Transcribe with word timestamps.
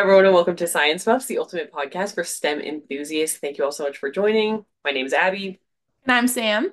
everyone, 0.00 0.24
and 0.24 0.32
welcome 0.32 0.56
to 0.56 0.66
Science 0.66 1.04
Buffs, 1.04 1.26
the 1.26 1.36
ultimate 1.36 1.70
podcast 1.70 2.14
for 2.14 2.24
STEM 2.24 2.58
enthusiasts. 2.62 3.36
Thank 3.36 3.58
you 3.58 3.64
all 3.64 3.70
so 3.70 3.84
much 3.84 3.98
for 3.98 4.10
joining. 4.10 4.64
My 4.82 4.92
name 4.92 5.04
is 5.04 5.12
Abby. 5.12 5.60
And 6.06 6.12
I'm 6.12 6.26
Sam. 6.26 6.72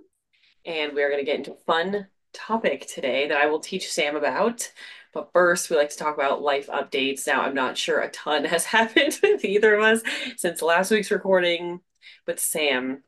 And 0.63 0.93
we 0.93 1.03
are 1.03 1.09
going 1.09 1.19
to 1.19 1.25
get 1.25 1.35
into 1.35 1.51
a 1.51 1.57
fun 1.57 2.07
topic 2.31 2.87
today 2.87 3.27
that 3.27 3.35
I 3.35 3.47
will 3.47 3.59
teach 3.59 3.91
Sam 3.91 4.15
about. 4.15 4.71
But 5.13 5.33
first, 5.33 5.69
we 5.69 5.75
like 5.75 5.89
to 5.89 5.97
talk 5.97 6.15
about 6.15 6.41
life 6.41 6.67
updates. 6.67 7.27
Now, 7.27 7.41
I'm 7.41 7.53
not 7.53 7.77
sure 7.77 7.99
a 7.99 8.09
ton 8.09 8.45
has 8.45 8.63
happened 8.65 9.19
with 9.21 9.43
either 9.43 9.75
of 9.75 9.83
us 9.83 10.03
since 10.37 10.61
last 10.61 10.89
week's 10.89 11.11
recording. 11.11 11.81
But 12.25 12.39
Sam, 12.39 13.03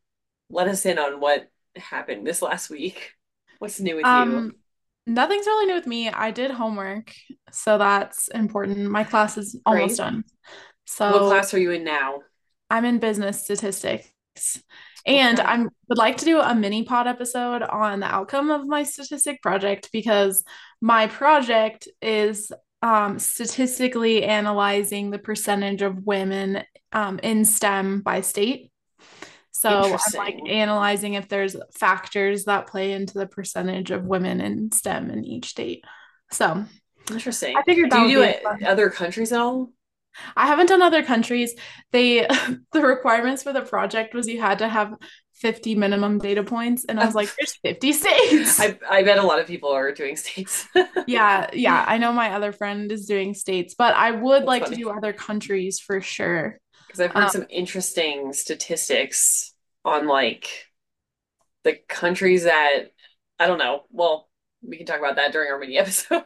let 0.50 0.68
us 0.68 0.86
in 0.86 1.00
on 1.00 1.22
what 1.22 1.50
happened 1.78 2.28
this 2.28 2.42
last 2.42 2.70
week. 2.70 3.14
What's 3.60 3.80
new 3.80 3.96
with 3.96 4.06
um, 4.06 4.32
you? 4.32 4.56
Nothing's 5.10 5.48
really 5.48 5.66
new 5.66 5.74
with 5.74 5.88
me. 5.88 6.10
I 6.10 6.30
did 6.30 6.52
homework, 6.52 7.12
so 7.52 7.80
that's 7.80 8.28
important. 8.28 8.92
My 8.92 9.04
class 9.04 9.38
is 9.38 9.60
almost 9.66 9.98
Great. 9.98 10.06
done. 10.06 10.24
So 10.86 11.12
what 11.12 11.30
class 11.30 11.54
are 11.54 11.60
you 11.60 11.72
in 11.72 11.84
now? 11.84 12.20
I'm 12.70 12.86
in 12.86 13.00
business 13.00 13.44
statistics. 13.44 14.12
And 15.06 15.40
okay. 15.40 15.48
I 15.48 15.58
would 15.58 15.98
like 15.98 16.18
to 16.18 16.26
do 16.26 16.40
a 16.40 16.54
mini 16.54 16.84
pod 16.84 17.08
episode 17.08 17.64
on 17.64 18.02
the 18.02 18.06
outcome 18.06 18.52
of 18.52 18.68
my 18.68 18.84
statistic 18.84 19.42
project 19.42 19.90
because 19.92 20.44
my 20.80 21.08
project 21.08 21.88
is 22.02 22.52
um, 22.84 23.18
statistically 23.18 24.24
analyzing 24.24 25.10
the 25.10 25.18
percentage 25.20 25.82
of 25.82 26.06
women 26.06 26.64
um, 26.92 27.20
in 27.24 27.46
STEM 27.46 28.02
by 28.02 28.22
state. 28.22 28.72
So 29.60 29.70
I'm 29.70 30.00
like 30.16 30.40
analyzing 30.48 31.16
if 31.16 31.28
there's 31.28 31.58
factors 31.78 32.46
that 32.46 32.68
play 32.68 32.94
into 32.94 33.16
the 33.16 33.28
percentage 33.28 33.92
of 33.92 34.06
women 34.06 34.40
in 34.40 34.72
STEM 34.72 35.12
in 35.12 35.26
each 35.26 35.48
state. 35.48 35.84
So 36.32 36.64
interesting. 37.12 37.58
I 37.58 37.64
figured 37.64 37.90
do 37.90 38.04
you 38.04 38.20
do 38.20 38.22
it 38.22 38.42
other 38.66 38.90
countries 38.90 39.34
at 39.34 39.42
all? 39.42 39.74
I 40.38 40.48
haven't 40.48 40.68
done 40.68 40.82
other 40.82 41.04
countries. 41.04 41.56
They 41.92 42.26
the 42.72 42.82
requirements 42.82 43.44
for 43.44 43.52
the 43.52 43.60
project 43.60 44.14
was 44.14 44.30
you 44.30 44.40
had 44.40 44.60
to 44.60 44.70
have 44.70 44.94
50 45.34 45.76
minimum 45.76 46.20
data 46.20 46.42
points. 46.46 46.86
And 46.88 46.98
I 46.98 47.06
was 47.06 47.16
like, 47.16 47.30
there's 47.38 47.58
50 47.62 47.92
states. 47.94 48.62
I, 48.62 48.80
I 48.90 49.04
bet 49.04 49.18
a 49.18 49.24
lot 49.24 49.40
of 49.40 49.48
people 49.48 49.72
are 49.72 49.92
doing 49.92 50.16
states. 50.16 50.70
yeah, 51.06 51.50
yeah. 51.52 51.84
I 51.86 51.98
know 51.98 52.14
my 52.14 52.32
other 52.32 52.54
friend 52.54 52.90
is 52.94 53.08
doing 53.08 53.34
states, 53.34 53.76
but 53.78 53.94
I 53.94 54.12
would 54.12 54.44
That's 54.44 54.48
like 54.48 54.64
funny. 54.64 54.78
to 54.78 54.84
do 54.84 54.90
other 54.90 55.12
countries 55.12 55.82
for 55.82 56.00
sure. 56.00 56.60
Because 56.88 57.02
I've 57.02 57.12
heard 57.12 57.24
um, 57.26 57.30
some 57.30 57.46
interesting 57.50 58.34
statistics 58.34 59.49
on 59.86 60.08
like 60.08 60.48
the 61.64 61.78
countries 61.88 62.44
that 62.44 62.92
I 63.40 63.48
don't 63.48 63.58
know. 63.58 63.84
Well, 63.92 64.30
we 64.62 64.78
can 64.78 64.86
talk 64.86 65.00
about 65.00 65.16
that 65.16 65.32
during 65.32 65.52
our 65.52 65.60
mini 65.60 65.78
episode. 65.80 66.24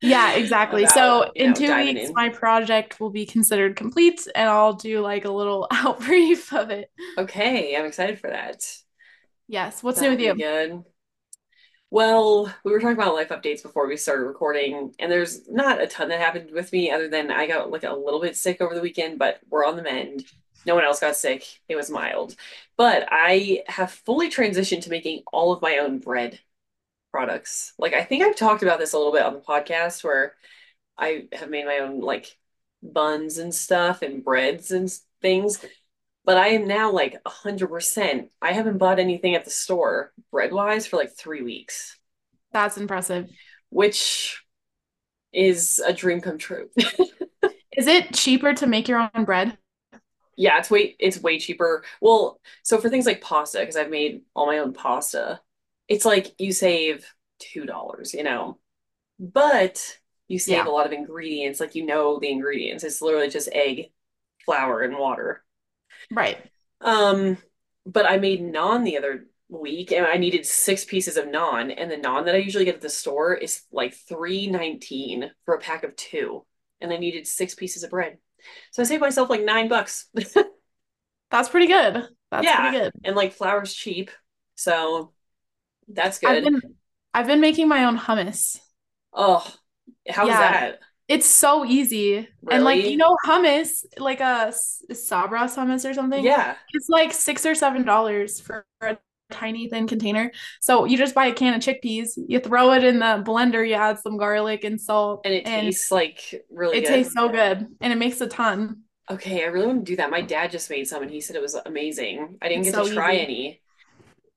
Yeah, 0.00 0.34
exactly. 0.34 0.82
About, 0.82 0.94
so 0.94 1.32
in 1.34 1.50
know, 1.50 1.54
two 1.54 1.76
weeks, 1.76 2.08
in. 2.08 2.14
my 2.14 2.28
project 2.28 2.98
will 2.98 3.10
be 3.10 3.24
considered 3.24 3.76
complete, 3.76 4.26
and 4.34 4.48
I'll 4.48 4.72
do 4.72 5.00
like 5.00 5.24
a 5.24 5.30
little 5.30 5.68
out 5.70 6.00
brief 6.00 6.52
of 6.52 6.70
it. 6.70 6.90
Okay, 7.16 7.76
I'm 7.76 7.86
excited 7.86 8.18
for 8.18 8.30
that. 8.30 8.64
Yes. 9.46 9.82
What's 9.82 10.00
That'll 10.00 10.16
new 10.16 10.28
with 10.28 10.38
you? 10.38 10.44
Good. 10.44 10.82
Well, 11.90 12.52
we 12.64 12.72
were 12.72 12.80
talking 12.80 12.96
about 12.96 13.14
life 13.14 13.28
updates 13.28 13.62
before 13.62 13.86
we 13.86 13.96
started 13.96 14.24
recording, 14.24 14.94
and 14.98 15.12
there's 15.12 15.46
not 15.48 15.80
a 15.80 15.86
ton 15.86 16.08
that 16.08 16.20
happened 16.20 16.50
with 16.52 16.72
me 16.72 16.90
other 16.90 17.08
than 17.08 17.30
I 17.30 17.46
got 17.46 17.70
like 17.70 17.84
a 17.84 17.92
little 17.92 18.20
bit 18.20 18.34
sick 18.34 18.60
over 18.60 18.74
the 18.74 18.80
weekend, 18.80 19.18
but 19.18 19.40
we're 19.50 19.66
on 19.66 19.76
the 19.76 19.82
mend. 19.82 20.24
No 20.66 20.74
one 20.74 20.84
else 20.84 21.00
got 21.00 21.16
sick. 21.16 21.44
It 21.68 21.76
was 21.76 21.90
mild. 21.90 22.36
But 22.76 23.08
I 23.10 23.62
have 23.66 23.90
fully 23.90 24.30
transitioned 24.30 24.82
to 24.82 24.90
making 24.90 25.22
all 25.32 25.52
of 25.52 25.62
my 25.62 25.78
own 25.78 25.98
bread 25.98 26.40
products. 27.10 27.72
Like 27.78 27.92
I 27.92 28.04
think 28.04 28.22
I've 28.22 28.36
talked 28.36 28.62
about 28.62 28.78
this 28.78 28.92
a 28.92 28.96
little 28.98 29.12
bit 29.12 29.22
on 29.22 29.34
the 29.34 29.40
podcast 29.40 30.02
where 30.02 30.34
I 30.98 31.26
have 31.32 31.50
made 31.50 31.66
my 31.66 31.78
own 31.78 32.00
like 32.00 32.36
buns 32.82 33.38
and 33.38 33.54
stuff 33.54 34.02
and 34.02 34.24
breads 34.24 34.70
and 34.70 34.90
things. 35.20 35.64
But 36.24 36.36
I 36.36 36.48
am 36.48 36.68
now 36.68 36.92
like 36.92 37.22
100%. 37.24 38.28
I 38.40 38.52
haven't 38.52 38.78
bought 38.78 38.98
anything 38.98 39.34
at 39.34 39.44
the 39.44 39.50
store 39.50 40.12
bread 40.30 40.52
wise 40.52 40.86
for 40.86 40.96
like 40.96 41.12
three 41.16 41.42
weeks. 41.42 41.98
That's 42.52 42.76
impressive. 42.76 43.28
Which 43.70 44.42
is 45.32 45.82
a 45.84 45.92
dream 45.92 46.20
come 46.20 46.38
true. 46.38 46.68
is 47.76 47.86
it 47.86 48.12
cheaper 48.12 48.54
to 48.54 48.66
make 48.66 48.88
your 48.88 49.10
own 49.14 49.24
bread? 49.24 49.58
Yeah, 50.36 50.58
it's 50.58 50.70
way 50.70 50.96
it's 50.98 51.20
way 51.20 51.38
cheaper. 51.38 51.84
Well, 52.00 52.40
so 52.62 52.78
for 52.78 52.88
things 52.88 53.06
like 53.06 53.20
pasta, 53.20 53.60
because 53.60 53.76
I've 53.76 53.90
made 53.90 54.22
all 54.34 54.46
my 54.46 54.58
own 54.58 54.72
pasta, 54.72 55.40
it's 55.88 56.04
like 56.04 56.34
you 56.40 56.52
save 56.52 57.06
two 57.38 57.66
dollars, 57.66 58.14
you 58.14 58.22
know, 58.22 58.58
but 59.18 59.98
you 60.28 60.38
save 60.38 60.64
yeah. 60.64 60.66
a 60.66 60.70
lot 60.70 60.86
of 60.86 60.92
ingredients. 60.92 61.60
Like 61.60 61.74
you 61.74 61.84
know 61.84 62.18
the 62.18 62.30
ingredients. 62.30 62.84
It's 62.84 63.02
literally 63.02 63.28
just 63.28 63.50
egg, 63.52 63.90
flour, 64.44 64.80
and 64.80 64.96
water. 64.96 65.44
Right. 66.10 66.38
Um, 66.80 67.36
but 67.84 68.06
I 68.06 68.18
made 68.18 68.40
naan 68.40 68.84
the 68.84 68.96
other 68.96 69.26
week 69.48 69.92
and 69.92 70.06
I 70.06 70.16
needed 70.16 70.46
six 70.46 70.84
pieces 70.84 71.16
of 71.16 71.26
naan, 71.26 71.74
and 71.76 71.90
the 71.90 71.96
naan 71.96 72.24
that 72.24 72.34
I 72.34 72.38
usually 72.38 72.64
get 72.64 72.76
at 72.76 72.80
the 72.80 72.88
store 72.88 73.34
is 73.34 73.62
like 73.70 73.94
three 73.94 74.46
nineteen 74.46 75.30
for 75.44 75.54
a 75.54 75.60
pack 75.60 75.84
of 75.84 75.94
two, 75.96 76.46
and 76.80 76.92
I 76.92 76.96
needed 76.96 77.26
six 77.26 77.54
pieces 77.54 77.82
of 77.82 77.90
bread. 77.90 78.18
So 78.70 78.82
I 78.82 78.86
saved 78.86 79.00
myself 79.00 79.30
like 79.30 79.42
nine 79.42 79.68
bucks. 79.68 80.08
That's 81.30 81.48
pretty 81.48 81.66
good. 81.66 82.06
That's 82.30 82.44
yeah. 82.44 82.60
pretty 82.60 82.78
good. 82.78 82.92
And 83.04 83.16
like 83.16 83.32
flour's 83.32 83.74
cheap. 83.74 84.10
So 84.54 85.12
that's 85.88 86.18
good. 86.18 86.30
I've 86.30 86.44
been, 86.44 86.60
I've 87.12 87.26
been 87.26 87.40
making 87.40 87.68
my 87.68 87.84
own 87.84 87.98
hummus. 87.98 88.58
Oh, 89.12 89.46
how's 90.08 90.28
yeah. 90.28 90.38
that? 90.38 90.80
It's 91.08 91.26
so 91.26 91.64
easy. 91.64 92.14
Really? 92.14 92.28
And 92.50 92.64
like 92.64 92.84
you 92.84 92.96
know 92.96 93.16
hummus, 93.26 93.84
like 93.98 94.20
a 94.20 94.52
Sabras 94.92 95.56
hummus 95.56 95.88
or 95.88 95.92
something. 95.92 96.24
Yeah. 96.24 96.54
It's 96.72 96.88
like 96.88 97.12
6 97.12 97.44
or 97.44 97.54
7 97.54 97.84
dollars 97.84 98.40
for 98.40 98.64
a 98.80 98.96
tiny 99.32 99.68
thin 99.68 99.86
container. 99.88 100.30
So 100.60 100.84
you 100.84 100.96
just 100.98 101.14
buy 101.14 101.26
a 101.26 101.32
can 101.34 101.54
of 101.54 101.60
chickpeas, 101.62 102.10
you 102.28 102.40
throw 102.40 102.72
it 102.72 102.84
in 102.84 102.98
the 103.00 103.22
blender, 103.26 103.66
you 103.66 103.74
add 103.74 103.98
some 103.98 104.16
garlic 104.16 104.64
and 104.64 104.80
salt 104.80 105.24
and 105.24 105.34
it 105.34 105.46
and 105.46 105.66
tastes 105.66 105.90
like 105.90 106.44
really 106.50 106.78
It 106.78 106.82
good. 106.82 106.88
tastes 106.88 107.14
so 107.14 107.28
good 107.28 107.66
and 107.80 107.92
it 107.92 107.96
makes 107.96 108.20
a 108.20 108.26
ton. 108.26 108.82
Okay, 109.10 109.42
I 109.42 109.46
really 109.48 109.66
want 109.66 109.84
to 109.84 109.92
do 109.92 109.96
that. 109.96 110.10
My 110.10 110.22
dad 110.22 110.50
just 110.50 110.70
made 110.70 110.86
some 110.86 111.02
and 111.02 111.10
he 111.10 111.20
said 111.20 111.36
it 111.36 111.42
was 111.42 111.54
amazing. 111.54 112.38
I 112.40 112.48
didn't 112.48 112.62
it's 112.62 112.70
get 112.70 112.74
so 112.74 112.84
to 112.84 112.94
try 112.94 113.14
easy. 113.14 113.22
any 113.22 113.60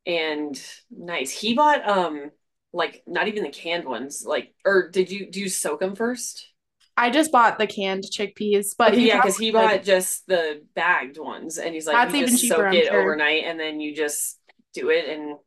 and 0.06 0.62
nice. 0.92 1.32
He 1.32 1.56
bought 1.56 1.88
um 1.88 2.32
like 2.74 3.04
not 3.08 3.28
even 3.28 3.44
the 3.44 3.52
canned 3.52 3.86
ones, 3.86 4.24
like 4.26 4.54
or 4.66 4.90
did 4.90 5.12
you 5.12 5.32
do 5.32 5.40
you 5.42 5.50
soak 5.50 5.82
them 5.82 5.96
first? 5.96 6.54
I 6.98 7.10
just 7.10 7.32
bought 7.32 7.58
the 7.58 7.68
canned 7.68 8.06
chickpeas, 8.06 8.76
but 8.78 8.94
okay, 8.94 9.02
yeah, 9.02 9.18
because 9.18 9.38
he 9.38 9.52
bought 9.52 9.64
like, 9.74 9.84
just 9.84 10.28
the 10.28 10.64
bagged 10.76 11.18
ones, 11.18 11.58
and 11.58 11.74
he's 11.74 11.88
like, 11.88 11.94
that's 11.94 12.14
you 12.14 12.16
even 12.16 12.30
just 12.30 12.38
cheaper, 12.38 12.66
soak 12.66 12.68
I'm 12.68 12.74
it 12.74 12.88
sure. 12.88 13.02
overnight, 13.02 13.44
and 13.44 13.60
then 13.60 13.80
you 13.80 13.94
just 13.96 14.40
do 14.76 14.90
it, 14.90 15.10
and 15.10 15.38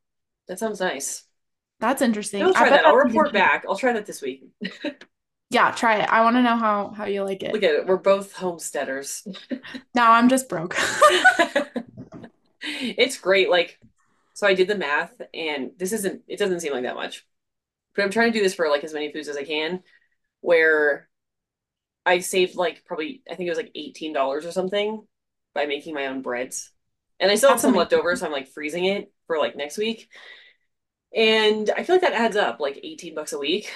that 0.48 0.58
sounds 0.58 0.80
nice. 0.80 1.24
That's 1.80 2.02
interesting. 2.02 2.42
I'll 2.42 2.54
try 2.54 2.70
that. 2.70 2.86
I'll 2.86 2.96
report 2.96 3.32
back. 3.32 3.64
I'll 3.68 3.76
try 3.76 3.92
that 3.92 4.06
this 4.06 4.20
week. 4.20 4.44
yeah, 5.50 5.70
try 5.70 5.98
it. 6.00 6.08
I 6.12 6.22
want 6.22 6.36
to 6.36 6.42
know 6.42 6.56
how 6.56 6.90
how 6.90 7.04
you 7.04 7.22
like 7.22 7.42
it. 7.42 7.52
Look 7.52 7.62
at 7.62 7.74
it. 7.74 7.86
We're 7.86 7.96
both 7.96 8.32
homesteaders. 8.32 9.26
now 9.94 10.12
I'm 10.12 10.28
just 10.28 10.48
broke. 10.48 10.76
it's 12.62 13.18
great. 13.18 13.48
Like 13.48 13.78
so 14.38 14.46
I 14.46 14.54
did 14.54 14.68
the 14.68 14.76
math, 14.76 15.20
and 15.34 15.72
this 15.78 15.92
isn't, 15.92 16.22
it 16.28 16.38
doesn't 16.38 16.60
seem 16.60 16.72
like 16.72 16.84
that 16.84 16.94
much, 16.94 17.26
but 17.96 18.04
I'm 18.04 18.12
trying 18.12 18.32
to 18.32 18.38
do 18.38 18.40
this 18.40 18.54
for 18.54 18.68
like 18.68 18.84
as 18.84 18.94
many 18.94 19.10
foods 19.12 19.26
as 19.26 19.36
I 19.36 19.42
can, 19.42 19.82
where 20.42 21.08
I 22.06 22.20
saved 22.20 22.54
like 22.54 22.84
probably, 22.84 23.20
I 23.28 23.34
think 23.34 23.48
it 23.48 23.50
was 23.50 23.58
like 23.58 23.74
$18 23.76 24.14
or 24.16 24.52
something 24.52 25.04
by 25.56 25.66
making 25.66 25.92
my 25.92 26.06
own 26.06 26.22
breads. 26.22 26.70
And 27.20 27.30
I 27.30 27.34
still 27.34 27.50
have 27.50 27.60
some 27.60 27.74
left 27.74 27.92
over, 27.92 28.14
so 28.14 28.26
I'm 28.26 28.32
like 28.32 28.48
freezing 28.48 28.84
it 28.84 29.12
for 29.26 29.38
like 29.38 29.56
next 29.56 29.76
week. 29.76 30.08
And 31.14 31.70
I 31.76 31.82
feel 31.82 31.96
like 31.96 32.02
that 32.02 32.12
adds 32.12 32.36
up 32.36 32.60
like 32.60 32.80
18 32.82 33.14
bucks 33.14 33.32
a 33.32 33.38
week. 33.38 33.72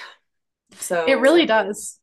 So 0.77 1.05
it 1.05 1.19
really 1.19 1.45
does. 1.45 1.99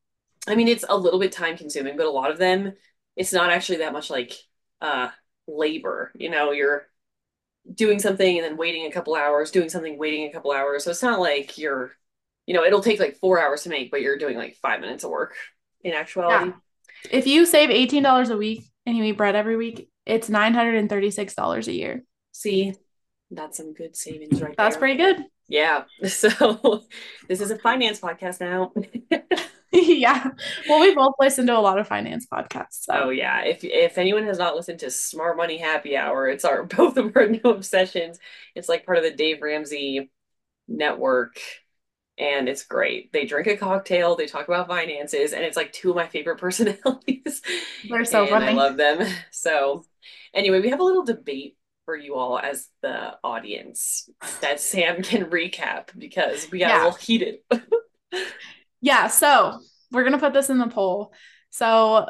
I 0.46 0.54
mean, 0.54 0.68
it's 0.68 0.84
a 0.88 0.96
little 0.96 1.20
bit 1.20 1.32
time 1.32 1.56
consuming, 1.56 1.96
but 1.96 2.06
a 2.06 2.10
lot 2.10 2.30
of 2.30 2.38
them, 2.38 2.72
it's 3.16 3.32
not 3.32 3.50
actually 3.50 3.78
that 3.78 3.92
much 3.92 4.10
like 4.10 4.32
uh 4.80 5.08
labor. 5.46 6.12
You 6.14 6.30
know, 6.30 6.52
you're 6.52 6.86
doing 7.72 7.98
something 7.98 8.38
and 8.38 8.44
then 8.44 8.56
waiting 8.56 8.86
a 8.86 8.92
couple 8.92 9.14
hours, 9.14 9.50
doing 9.50 9.68
something, 9.68 9.98
waiting 9.98 10.28
a 10.28 10.32
couple 10.32 10.52
hours. 10.52 10.84
So 10.84 10.90
it's 10.90 11.02
not 11.02 11.20
like 11.20 11.58
you're, 11.58 11.92
you 12.46 12.54
know, 12.54 12.64
it'll 12.64 12.82
take 12.82 13.00
like 13.00 13.16
four 13.16 13.40
hours 13.40 13.62
to 13.64 13.68
make, 13.68 13.90
but 13.90 14.00
you're 14.00 14.18
doing 14.18 14.36
like 14.36 14.56
five 14.56 14.80
minutes 14.80 15.04
of 15.04 15.10
work 15.10 15.34
in 15.82 15.92
actuality. 15.92 16.52
Yeah. 16.52 17.10
If 17.10 17.26
you 17.26 17.46
save 17.46 17.70
$18 17.70 18.30
a 18.30 18.36
week 18.36 18.64
and 18.86 18.96
you 18.96 19.04
eat 19.04 19.12
bread 19.12 19.36
every 19.36 19.56
week, 19.56 19.89
it's 20.06 20.28
$936 20.28 21.68
a 21.68 21.72
year. 21.72 22.04
See, 22.32 22.74
that's 23.30 23.56
some 23.56 23.74
good 23.74 23.96
savings 23.96 24.40
right 24.42 24.56
there. 24.56 24.66
That's 24.66 24.76
there. 24.76 24.80
pretty 24.80 24.96
good. 24.98 25.24
Yeah. 25.48 25.84
So 26.08 26.84
this 27.28 27.40
is 27.40 27.50
a 27.50 27.58
finance 27.58 28.00
podcast 28.00 28.40
now. 28.40 28.72
yeah. 29.72 30.30
Well, 30.68 30.80
we 30.80 30.94
both 30.94 31.14
listen 31.20 31.46
to 31.46 31.56
a 31.56 31.60
lot 31.60 31.78
of 31.78 31.88
finance 31.88 32.26
podcasts. 32.32 32.84
So. 32.84 32.94
Oh 32.94 33.10
yeah. 33.10 33.42
If 33.44 33.64
if 33.64 33.98
anyone 33.98 34.24
has 34.24 34.38
not 34.38 34.56
listened 34.56 34.80
to 34.80 34.90
Smart 34.90 35.36
Money 35.36 35.58
Happy 35.58 35.96
Hour, 35.96 36.28
it's 36.28 36.44
our 36.44 36.64
both 36.64 36.96
of 36.96 37.16
our 37.16 37.28
new 37.28 37.40
obsessions. 37.44 38.18
It's 38.54 38.68
like 38.68 38.86
part 38.86 38.98
of 38.98 39.04
the 39.04 39.12
Dave 39.12 39.42
Ramsey 39.42 40.10
network. 40.68 41.38
and 42.18 42.48
it's 42.48 42.64
great. 42.64 43.12
They 43.12 43.24
drink 43.26 43.46
a 43.48 43.56
cocktail, 43.56 44.16
they 44.16 44.26
talk 44.26 44.48
about 44.48 44.68
finances, 44.68 45.32
and 45.32 45.44
it's 45.44 45.56
like 45.56 45.72
two 45.72 45.90
of 45.90 45.96
my 45.96 46.08
favorite 46.08 46.38
personalities. 46.38 47.42
They're 47.88 48.04
so 48.04 48.28
and 48.28 48.30
funny. 48.30 48.46
I 48.46 48.52
love 48.52 48.76
them. 48.76 49.06
So, 49.30 49.86
anyway, 50.34 50.60
we 50.60 50.70
have 50.70 50.80
a 50.80 50.84
little 50.84 51.04
debate 51.04 51.56
for 51.84 51.96
you 51.96 52.14
all 52.14 52.38
as 52.38 52.68
the 52.82 53.16
audience 53.24 54.08
that 54.42 54.60
Sam 54.60 55.02
can 55.02 55.24
recap 55.26 55.88
because 55.98 56.50
we 56.50 56.58
got 56.60 56.68
Yeah. 56.68 56.76
a 56.76 56.84
little 56.84 56.98
heated. 56.98 57.38
Yeah, 58.80 59.08
so 59.08 59.60
we're 59.92 60.04
gonna 60.04 60.18
put 60.18 60.32
this 60.32 60.48
in 60.50 60.58
the 60.58 60.66
poll. 60.68 61.12
So 61.50 62.06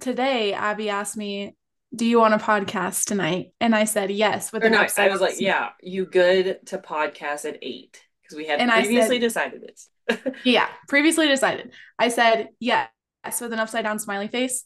today, 0.00 0.52
Abby 0.52 0.88
asked 0.88 1.16
me, 1.16 1.56
"Do 1.94 2.04
you 2.06 2.18
want 2.20 2.34
a 2.34 2.38
podcast 2.38 3.06
tonight?" 3.06 3.52
And 3.60 3.74
I 3.74 3.84
said 3.84 4.10
yes. 4.10 4.52
With 4.52 4.62
or 4.62 4.66
an 4.66 4.72
no, 4.72 4.86
I 4.98 5.08
was 5.08 5.20
like, 5.20 5.40
yeah, 5.40 5.70
you 5.82 6.06
good 6.06 6.64
to 6.66 6.78
podcast 6.78 7.44
at 7.44 7.58
eight 7.62 8.00
because 8.22 8.36
we 8.36 8.46
had 8.46 8.60
And 8.60 8.70
I 8.70 8.82
previously 8.82 9.16
said- 9.16 9.20
decided 9.26 9.62
this. 9.62 9.88
Yeah, 10.44 10.68
previously 10.88 11.26
decided. 11.28 11.72
I 11.98 12.08
said 12.08 12.50
yes 12.60 12.88
with 13.40 13.52
an 13.52 13.58
upside 13.58 13.84
down 13.84 13.98
smiley 13.98 14.28
face. 14.28 14.64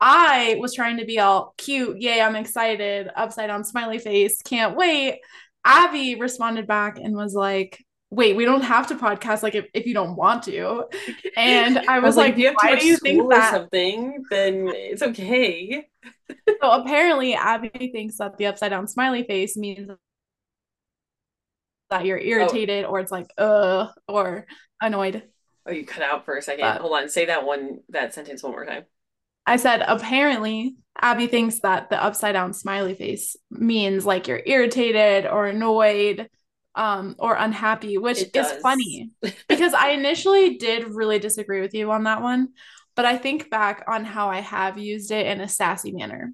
I 0.00 0.56
was 0.60 0.74
trying 0.74 0.98
to 0.98 1.04
be 1.04 1.18
all 1.18 1.54
cute. 1.56 2.00
Yay, 2.00 2.20
I'm 2.20 2.36
excited. 2.36 3.08
Upside 3.14 3.48
down 3.48 3.64
smiley 3.64 3.98
face. 3.98 4.42
Can't 4.42 4.76
wait. 4.76 5.20
Abby 5.64 6.16
responded 6.16 6.66
back 6.66 6.98
and 6.98 7.14
was 7.16 7.34
like, 7.34 7.82
wait, 8.10 8.36
we 8.36 8.44
don't 8.44 8.62
have 8.62 8.86
to 8.88 8.94
podcast 8.96 9.42
like 9.42 9.54
if, 9.54 9.66
if 9.74 9.86
you 9.86 9.94
don't 9.94 10.16
want 10.16 10.42
to. 10.44 10.84
And 11.36 11.78
I 11.88 11.98
was, 12.00 12.16
like, 12.16 12.32
if 12.34 12.38
you 12.38 12.46
have 12.46 12.56
why 12.60 12.78
do 12.78 12.86
you 12.86 12.96
think 12.98 13.24
or 13.24 13.30
that? 13.30 13.52
something, 13.52 14.22
then 14.30 14.68
it's 14.72 15.02
okay. 15.02 15.86
So 16.60 16.70
apparently 16.70 17.34
Abby 17.34 17.90
thinks 17.92 18.16
that 18.18 18.36
the 18.38 18.46
upside 18.46 18.70
down 18.70 18.88
smiley 18.88 19.24
face 19.24 19.56
means 19.56 19.88
that 19.88 19.98
Oh. 22.00 22.04
you're 22.04 22.18
irritated 22.18 22.84
or 22.86 23.00
it's 23.00 23.12
like 23.12 23.26
uh 23.38 23.88
or 24.08 24.46
annoyed. 24.80 25.22
Oh, 25.66 25.72
you 25.72 25.86
cut 25.86 26.02
out 26.02 26.24
for 26.24 26.36
a 26.36 26.42
second. 26.42 26.62
But- 26.62 26.80
Hold 26.80 26.94
on, 26.96 27.08
say 27.08 27.26
that 27.26 27.44
one 27.46 27.80
that 27.90 28.14
sentence 28.14 28.42
one 28.42 28.52
more 28.52 28.66
time. 28.66 28.84
I 29.46 29.56
said, 29.56 29.82
apparently, 29.86 30.76
Abby 31.00 31.26
thinks 31.26 31.60
that 31.60 31.90
the 31.90 32.02
upside 32.02 32.34
down 32.34 32.52
smiley 32.52 32.94
face 32.94 33.36
means 33.50 34.06
like 34.06 34.28
you're 34.28 34.42
irritated 34.44 35.26
or 35.26 35.46
annoyed 35.46 36.28
um, 36.74 37.14
or 37.18 37.34
unhappy, 37.36 37.98
which 37.98 38.22
It 38.22 38.32
is 38.32 38.52
does. 38.52 38.62
funny 38.62 39.10
because 39.48 39.74
I 39.74 39.90
initially 39.90 40.56
did 40.56 40.94
really 40.94 41.18
disagree 41.18 41.60
with 41.60 41.74
you 41.74 41.90
on 41.90 42.04
that 42.04 42.22
one. 42.22 42.48
But 42.96 43.06
I 43.06 43.18
think 43.18 43.50
back 43.50 43.84
on 43.88 44.04
how 44.04 44.28
I 44.28 44.40
have 44.40 44.78
used 44.78 45.10
it 45.10 45.26
in 45.26 45.40
a 45.40 45.48
sassy 45.48 45.92
manner. 45.92 46.32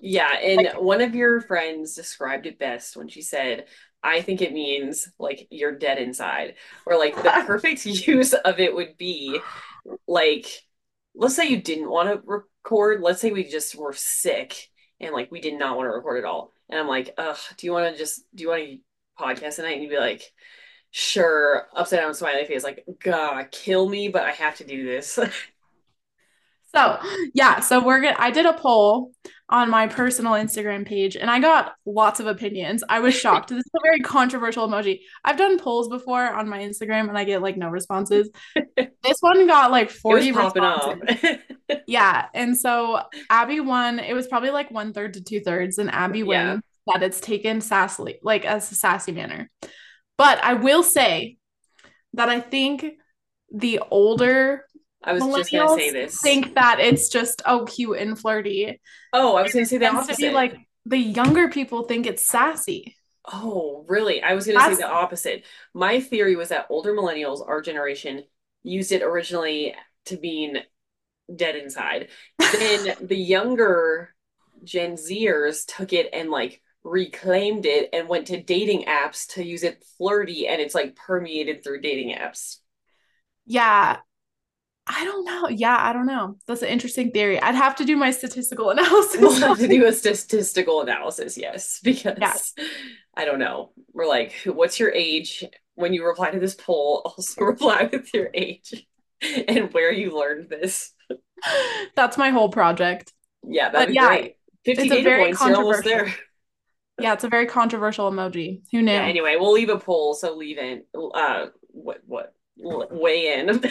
Yeah, 0.00 0.32
and 0.38 0.68
one 0.78 1.00
of 1.00 1.14
your 1.14 1.40
friends 1.40 1.94
described 1.94 2.46
it 2.46 2.58
best 2.58 2.96
when 2.96 3.08
she 3.08 3.22
said, 3.22 3.66
I 4.02 4.20
think 4.22 4.40
it 4.42 4.52
means 4.52 5.08
like 5.18 5.46
you're 5.50 5.76
dead 5.78 5.98
inside. 5.98 6.54
Or 6.86 6.98
like 6.98 7.22
the 7.22 7.32
perfect 7.46 7.84
use 7.86 8.32
of 8.32 8.58
it 8.58 8.74
would 8.74 8.96
be 8.96 9.44
like, 10.08 10.46
let's 11.14 11.36
say 11.36 11.48
you 11.48 11.60
didn't 11.60 11.90
want 11.90 12.08
to 12.08 12.22
record. 12.26 13.00
Let's 13.00 13.20
say 13.20 13.30
we 13.30 13.44
just 13.44 13.74
were 13.74 13.92
sick 13.92 14.68
and 15.00 15.12
like 15.12 15.30
we 15.30 15.40
did 15.40 15.58
not 15.58 15.76
want 15.76 15.86
to 15.86 15.92
record 15.92 16.18
at 16.18 16.24
all. 16.24 16.52
And 16.68 16.78
I'm 16.78 16.88
like, 16.88 17.12
ugh, 17.18 17.36
do 17.56 17.66
you 17.66 17.72
want 17.72 17.92
to 17.92 17.98
just, 17.98 18.24
do 18.34 18.42
you 18.42 18.48
want 18.48 18.62
to 18.62 18.78
podcast 19.18 19.56
tonight? 19.56 19.72
And 19.72 19.82
you'd 19.82 19.90
be 19.90 19.98
like, 19.98 20.22
sure, 20.90 21.66
upside 21.74 22.00
down 22.00 22.14
smiley 22.14 22.44
face, 22.44 22.64
like, 22.64 22.84
God, 23.02 23.50
kill 23.50 23.88
me, 23.88 24.08
but 24.08 24.22
I 24.22 24.30
have 24.32 24.56
to 24.56 24.64
do 24.64 24.86
this. 24.86 25.18
So, 26.74 26.98
yeah, 27.34 27.60
so 27.60 27.84
we're 27.84 28.00
gonna 28.00 28.16
I 28.18 28.30
did 28.30 28.46
a 28.46 28.54
poll 28.54 29.12
on 29.48 29.68
my 29.68 29.86
personal 29.86 30.32
Instagram 30.32 30.86
page 30.86 31.14
and 31.16 31.30
I 31.30 31.38
got 31.38 31.74
lots 31.84 32.20
of 32.20 32.26
opinions. 32.26 32.82
I 32.88 33.00
was 33.00 33.14
shocked. 33.14 33.50
This 33.50 33.58
is 33.58 33.70
a 33.76 33.80
very 33.82 34.00
controversial 34.00 34.66
emoji. 34.66 35.00
I've 35.24 35.36
done 35.36 35.58
polls 35.58 35.88
before 35.88 36.22
on 36.24 36.48
my 36.48 36.60
Instagram 36.60 37.08
and 37.10 37.18
I 37.18 37.24
get 37.24 37.42
like 37.42 37.56
no 37.56 37.68
responses. 37.68 38.30
This 39.04 39.16
one 39.18 39.48
got 39.48 39.72
like 39.72 39.90
40 39.90 40.30
responses. 40.30 41.38
Yeah, 41.88 42.26
and 42.34 42.56
so 42.56 43.00
Abby 43.28 43.58
won. 43.58 43.98
It 43.98 44.14
was 44.14 44.28
probably 44.28 44.50
like 44.50 44.70
one 44.70 44.92
third 44.92 45.14
to 45.14 45.24
two 45.24 45.40
thirds, 45.40 45.78
and 45.78 45.90
Abby 45.90 46.20
Yeah. 46.20 46.24
wins 46.52 46.62
that 46.86 47.02
it's 47.02 47.20
taken 47.20 47.58
sassily, 47.58 48.18
like 48.22 48.44
as 48.44 48.70
a 48.70 48.76
sassy 48.76 49.10
manner. 49.10 49.50
But 50.16 50.42
I 50.44 50.54
will 50.54 50.84
say 50.84 51.36
that 52.14 52.28
I 52.28 52.38
think 52.38 52.84
the 53.52 53.80
older 53.90 54.66
I 55.04 55.12
was 55.12 55.22
just 55.24 55.50
gonna 55.52 55.74
say 55.74 55.90
this. 55.90 56.20
think 56.20 56.54
that 56.54 56.78
it's 56.80 57.08
just 57.08 57.42
oh 57.46 57.64
cute 57.64 57.98
and 57.98 58.18
flirty. 58.18 58.80
Oh, 59.12 59.36
I 59.36 59.42
was 59.42 59.52
gonna 59.52 59.66
say 59.66 59.78
the 59.78 59.86
Tends 59.86 60.06
to 60.08 60.16
be 60.16 60.28
opposite. 60.28 60.34
like 60.34 60.56
the 60.86 60.98
younger 60.98 61.48
people 61.48 61.84
think 61.84 62.06
it's 62.06 62.26
sassy. 62.26 62.96
Oh, 63.30 63.84
really? 63.88 64.22
I 64.22 64.34
was 64.34 64.46
gonna 64.46 64.60
say 64.60 64.74
the 64.74 64.88
opposite. 64.88 65.44
My 65.74 66.00
theory 66.00 66.36
was 66.36 66.48
that 66.48 66.66
older 66.70 66.92
millennials, 66.92 67.46
our 67.46 67.60
generation, 67.60 68.24
used 68.62 68.92
it 68.92 69.02
originally 69.02 69.74
to 70.06 70.18
mean 70.18 70.58
dead 71.34 71.56
inside. 71.56 72.08
Then 72.38 72.96
the 73.06 73.16
younger 73.16 74.14
Gen 74.64 74.94
Zers 74.94 75.64
took 75.66 75.92
it 75.92 76.08
and 76.12 76.30
like 76.30 76.62
reclaimed 76.84 77.66
it 77.66 77.90
and 77.92 78.08
went 78.08 78.28
to 78.28 78.42
dating 78.42 78.84
apps 78.84 79.34
to 79.34 79.44
use 79.44 79.62
it 79.62 79.84
flirty, 79.98 80.48
and 80.48 80.60
it's 80.60 80.74
like 80.74 80.96
permeated 80.96 81.62
through 81.62 81.80
dating 81.80 82.14
apps. 82.16 82.58
Yeah. 83.46 83.98
I 84.86 85.04
don't 85.04 85.24
know. 85.24 85.48
Yeah, 85.48 85.76
I 85.78 85.92
don't 85.92 86.06
know. 86.06 86.36
That's 86.46 86.62
an 86.62 86.68
interesting 86.68 87.12
theory. 87.12 87.40
I'd 87.40 87.54
have 87.54 87.76
to 87.76 87.84
do 87.84 87.96
my 87.96 88.10
statistical 88.10 88.70
analysis. 88.70 89.16
We'll 89.20 89.32
have 89.34 89.58
to 89.58 89.68
do 89.68 89.86
a 89.86 89.92
statistical 89.92 90.80
analysis, 90.82 91.38
yes, 91.38 91.80
because. 91.84 92.52
I 93.14 93.24
don't 93.24 93.38
know. 93.38 93.72
We're 93.92 94.08
like, 94.08 94.32
what's 94.46 94.80
your 94.80 94.90
age? 94.90 95.44
When 95.74 95.92
you 95.94 96.04
reply 96.04 96.30
to 96.30 96.40
this 96.40 96.54
poll, 96.54 97.02
also 97.04 97.42
reply 97.44 97.88
with 97.92 98.12
your 98.12 98.30
age 98.34 98.86
and 99.48 99.72
where 99.72 99.92
you 99.92 100.16
learned 100.18 100.48
this. 100.48 100.92
That's 101.94 102.16
my 102.18 102.30
whole 102.30 102.48
project. 102.48 103.12
Yeah, 103.46 103.70
But 103.70 103.72
that'd 103.72 103.88
be 103.88 103.94
yeah, 103.94 104.06
great. 104.06 104.36
50 104.64 104.82
it's 104.82 104.92
a 104.92 105.02
very 105.02 105.24
points, 105.24 105.44
you're 105.44 105.56
almost 105.56 105.82
controversial. 105.82 106.06
there. 106.06 106.14
Yeah, 106.98 107.12
it's 107.14 107.24
a 107.24 107.28
very 107.28 107.46
controversial 107.46 108.10
emoji. 108.10 108.62
Who 108.72 108.82
knew? 108.82 108.92
Yeah, 108.92 109.04
anyway, 109.04 109.36
we'll 109.38 109.52
leave 109.52 109.70
a 109.70 109.78
poll, 109.78 110.14
so 110.14 110.34
leave 110.36 110.58
in. 110.58 110.84
Uh, 110.94 111.46
what, 111.68 112.00
what, 112.06 112.32
weigh 112.56 113.38
in. 113.38 113.62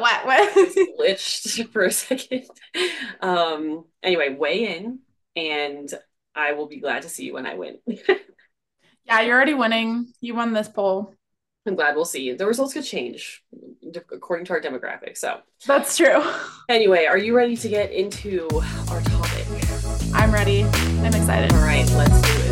What, 0.00 0.26
what, 0.26 0.54
what? 0.56 0.76
Glitched 0.98 1.68
for 1.72 1.84
a 1.84 1.90
second. 1.90 2.44
Um, 3.20 3.84
anyway, 4.02 4.34
weigh 4.34 4.76
in, 4.76 5.00
and 5.36 5.92
I 6.34 6.52
will 6.52 6.66
be 6.66 6.78
glad 6.78 7.02
to 7.02 7.08
see 7.08 7.24
you 7.26 7.34
when 7.34 7.46
I 7.46 7.54
win. 7.54 7.78
yeah, 7.86 9.20
you're 9.20 9.34
already 9.34 9.54
winning. 9.54 10.12
You 10.20 10.34
won 10.34 10.52
this 10.52 10.68
poll. 10.68 11.14
I'm 11.66 11.76
glad 11.76 11.94
we'll 11.94 12.04
see. 12.04 12.32
The 12.34 12.46
results 12.46 12.74
could 12.74 12.84
change 12.84 13.42
according 14.12 14.44
to 14.46 14.52
our 14.52 14.60
demographic. 14.60 15.16
So, 15.16 15.40
That's 15.66 15.96
true. 15.96 16.22
anyway, 16.68 17.06
are 17.06 17.16
you 17.16 17.34
ready 17.34 17.56
to 17.56 17.68
get 17.68 17.90
into 17.90 18.48
our 18.90 19.00
topic? 19.00 19.46
I'm 20.12 20.30
ready. 20.30 20.64
I'm 20.64 21.14
excited. 21.14 21.52
All 21.54 21.60
right, 21.60 21.88
let's 21.92 22.20
do 22.20 22.43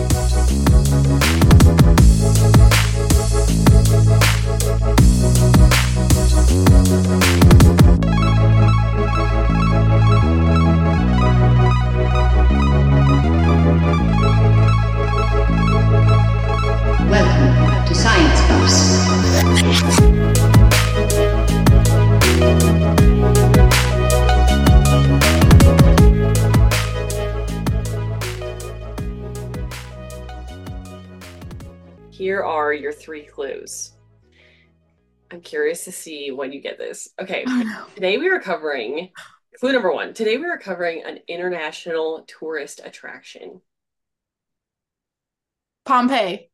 Here 32.33 32.43
are 32.43 32.73
your 32.73 32.95
three 32.95 33.25
clues. 33.27 33.93
I'm 35.31 35.43
curious 35.43 35.85
to 35.85 35.93
see 35.93 36.31
when 36.31 36.51
you 36.51 36.63
get 36.63 36.79
this. 36.79 37.11
Okay, 37.21 37.45
Oh, 37.47 37.63
no. 37.63 37.85
today 37.95 38.17
we 38.17 38.31
are 38.31 38.41
covering 38.41 39.11
clue 39.61 39.73
number 39.75 39.93
one. 39.93 40.15
Today 40.15 40.39
we 40.39 40.47
are 40.47 40.57
covering 40.57 41.03
an 41.05 41.19
international 41.29 42.25
tourist 42.27 42.81
attraction. 42.83 43.61
Pompeii. 45.85 46.49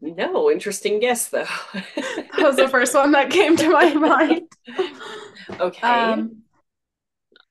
No, 0.00 0.50
interesting 0.50 0.98
guess 0.98 1.28
though. 1.28 1.44
That 1.74 2.32
was 2.38 2.56
the 2.56 2.68
first 2.68 2.94
one 2.94 3.12
that 3.12 3.28
came 3.28 3.56
to 3.58 3.68
my 3.68 3.92
mind. 3.92 4.48
Okay. 5.60 5.86
Um, 5.86 6.38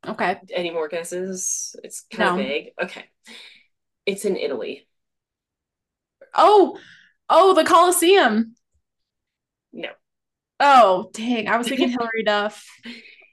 okay. 0.07 0.39
Any 0.51 0.71
more 0.71 0.87
guesses? 0.87 1.75
It's 1.83 2.05
kind 2.11 2.29
of 2.31 2.37
No. 2.37 2.41
vague. 2.43 2.69
Okay. 2.81 3.05
It's 4.07 4.25
in 4.25 4.35
Italy. 4.35 4.87
Oh, 6.35 6.79
oh, 7.29 7.53
the 7.53 7.63
Colosseum. 7.63 8.55
No. 9.71 9.89
Oh, 10.59 11.09
dang. 11.13 11.47
I 11.47 11.57
was 11.57 11.67
thinking 11.67 11.89
Hilary 11.91 12.23
Duff. 12.23 12.65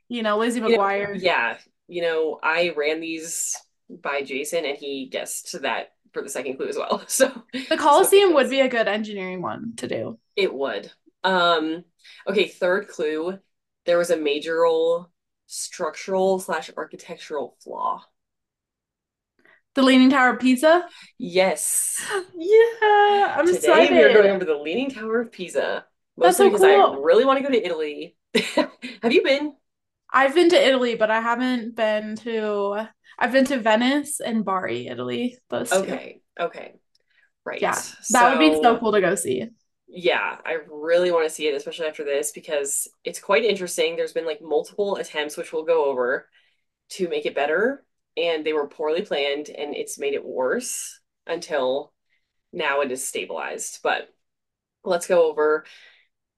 You 0.09 0.23
know, 0.23 0.39
Lizzie 0.39 0.61
You 0.61 0.69
know, 0.69 0.79
McGuire. 0.79 1.21
yeah. 1.21 1.59
You 1.89 2.03
know, 2.03 2.39
I 2.43 2.71
ran 2.77 3.01
these 3.01 3.57
by 3.89 4.23
Jason 4.23 4.65
and 4.65 4.77
he 4.77 5.07
guessed 5.07 5.61
that 5.63 5.93
for 6.13 6.23
the 6.23 6.29
second 6.29 6.57
clue 6.57 6.69
as 6.69 6.77
well. 6.77 7.03
So 7.09 7.45
the 7.53 7.77
Colosseum 7.77 8.35
would 8.35 8.51
be 8.51 8.61
a 8.61 8.69
good 8.69 8.89
engineering 8.89 9.43
one 9.43 9.75
to 9.77 9.89
do. 9.89 10.19
It 10.37 10.53
would. 10.53 10.91
Um, 11.25 11.85
okay, 12.29 12.49
third 12.49 12.89
clue. 12.89 13.39
There 13.87 13.99
was 13.99 14.11
a 14.11 14.17
major 14.17 14.65
structural 15.47 16.39
slash 16.39 16.71
architectural 16.77 17.57
flaw. 17.63 18.05
The 19.75 19.83
Leaning 19.83 20.11
Tower 20.11 20.31
of 20.35 20.41
Pisa? 20.41 20.89
Yes. 21.19 22.01
Yeah, 22.37 23.35
I'm 23.37 23.47
Today 23.47 23.57
excited. 23.59 23.91
we 23.93 24.03
are 24.03 24.13
going 24.13 24.31
over 24.31 24.45
the 24.45 24.57
Leaning 24.57 24.91
Tower 24.91 25.21
of 25.21 25.33
Pisa. 25.33 25.85
That's 26.17 26.39
Mostly 26.39 26.47
so 26.47 26.51
because 26.51 26.63
I 26.65 26.75
really 27.01 27.25
want 27.25 27.39
to 27.39 27.43
go 27.45 27.51
to 27.51 27.65
Italy. 27.65 28.17
Have 29.03 29.13
you 29.13 29.23
been? 29.23 29.55
I've 30.13 30.35
been 30.35 30.51
to 30.51 30.57
Italy, 30.69 30.95
but 30.97 31.11
I 31.11 31.21
haven't 31.21 31.77
been 31.77 32.17
to 32.17 32.89
I've 33.19 33.33
been 33.33 33.45
to 33.47 33.59
Venice 33.59 34.21
and 34.21 34.45
Bari, 34.45 34.87
Italy. 34.87 35.39
Those 35.51 35.71
two. 35.71 35.77
Okay. 35.79 36.23
Okay. 36.39 36.75
Right. 37.45 37.61
Yeah. 37.61 37.81
That 38.11 38.31
would 38.31 38.39
be 38.39 38.55
so 38.63 38.63
So, 38.63 38.79
cool 38.79 38.93
to 38.93 39.01
go 39.01 39.15
see. 39.15 39.47
Yeah, 39.89 40.37
I 40.45 40.59
really 40.71 41.11
want 41.11 41.29
to 41.29 41.35
see 41.35 41.49
it, 41.49 41.55
especially 41.55 41.87
after 41.87 42.05
this, 42.05 42.31
because 42.31 42.89
it's 43.05 43.19
quite 43.19 43.45
interesting. 43.45 43.97
There's 43.97 44.13
been 44.13 44.27
like 44.27 44.41
multiple 44.41 44.97
attempts, 44.97 45.37
which 45.37 45.53
we'll 45.53 45.65
go 45.65 45.87
over, 45.87 46.29
to 46.91 47.09
make 47.09 47.27
it 47.27 47.35
better, 47.35 47.85
and 48.17 48.45
they 48.45 48.53
were 48.53 48.69
poorly 48.69 49.03
planned, 49.03 49.49
and 49.51 49.75
it's 49.75 49.99
made 49.99 50.15
it 50.15 50.25
worse 50.25 51.01
until 51.27 51.93
now 52.53 52.81
it 52.83 52.93
is 52.93 53.07
stabilized. 53.07 53.81
But 53.83 54.09
let's 54.85 55.07
go 55.07 55.31
over 55.31 55.65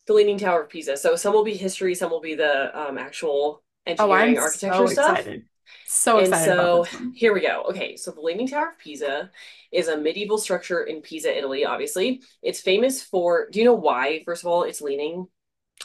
the 0.06 0.14
Leaning 0.14 0.38
Tower 0.38 0.62
of 0.62 0.68
Pisa. 0.70 0.96
So 0.96 1.16
some 1.16 1.32
will 1.34 1.44
be 1.44 1.56
history, 1.56 1.94
some 1.94 2.10
will 2.10 2.20
be 2.20 2.34
the 2.34 2.78
um, 2.78 2.98
actual 2.98 3.62
Oh, 3.98 4.12
I'm 4.12 4.34
engineering 4.34 4.36
so 4.36 4.38
architecture 4.38 4.88
stuff. 4.88 5.28
excited. 5.28 5.46
So 5.84 6.18
And 6.18 6.18
excited 6.18 6.52
so 6.52 6.54
about 6.54 6.72
this 6.72 6.92
one. 6.92 7.14
here 7.14 7.32
we 7.32 7.40
go. 7.40 7.64
Okay, 7.70 7.96
so 7.96 8.10
the 8.10 8.20
Leaning 8.20 8.48
Tower 8.48 8.70
of 8.70 8.78
Pisa 8.78 9.30
is 9.70 9.88
a 9.88 9.96
medieval 9.96 10.38
structure 10.38 10.82
in 10.82 11.00
Pisa, 11.00 11.36
Italy, 11.36 11.64
obviously. 11.64 12.22
It's 12.42 12.60
famous 12.60 13.02
for, 13.02 13.48
do 13.50 13.58
you 13.58 13.64
know 13.64 13.74
why, 13.74 14.22
first 14.24 14.42
of 14.42 14.48
all, 14.48 14.64
it's 14.64 14.82
leaning? 14.82 15.26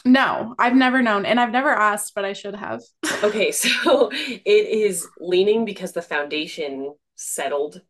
No, 0.05 0.55
I've 0.57 0.75
never 0.75 1.01
known, 1.01 1.25
and 1.25 1.39
I've 1.39 1.51
never 1.51 1.69
asked, 1.69 2.13
but 2.15 2.23
I 2.25 2.33
should 2.33 2.55
have. 2.55 2.81
Okay, 3.23 3.51
so 3.53 4.09
it 4.11 4.67
is 4.67 5.07
leaning 5.19 5.65
because 5.65 5.91
the 5.91 6.01
foundation 6.01 6.93
settled 7.15 7.81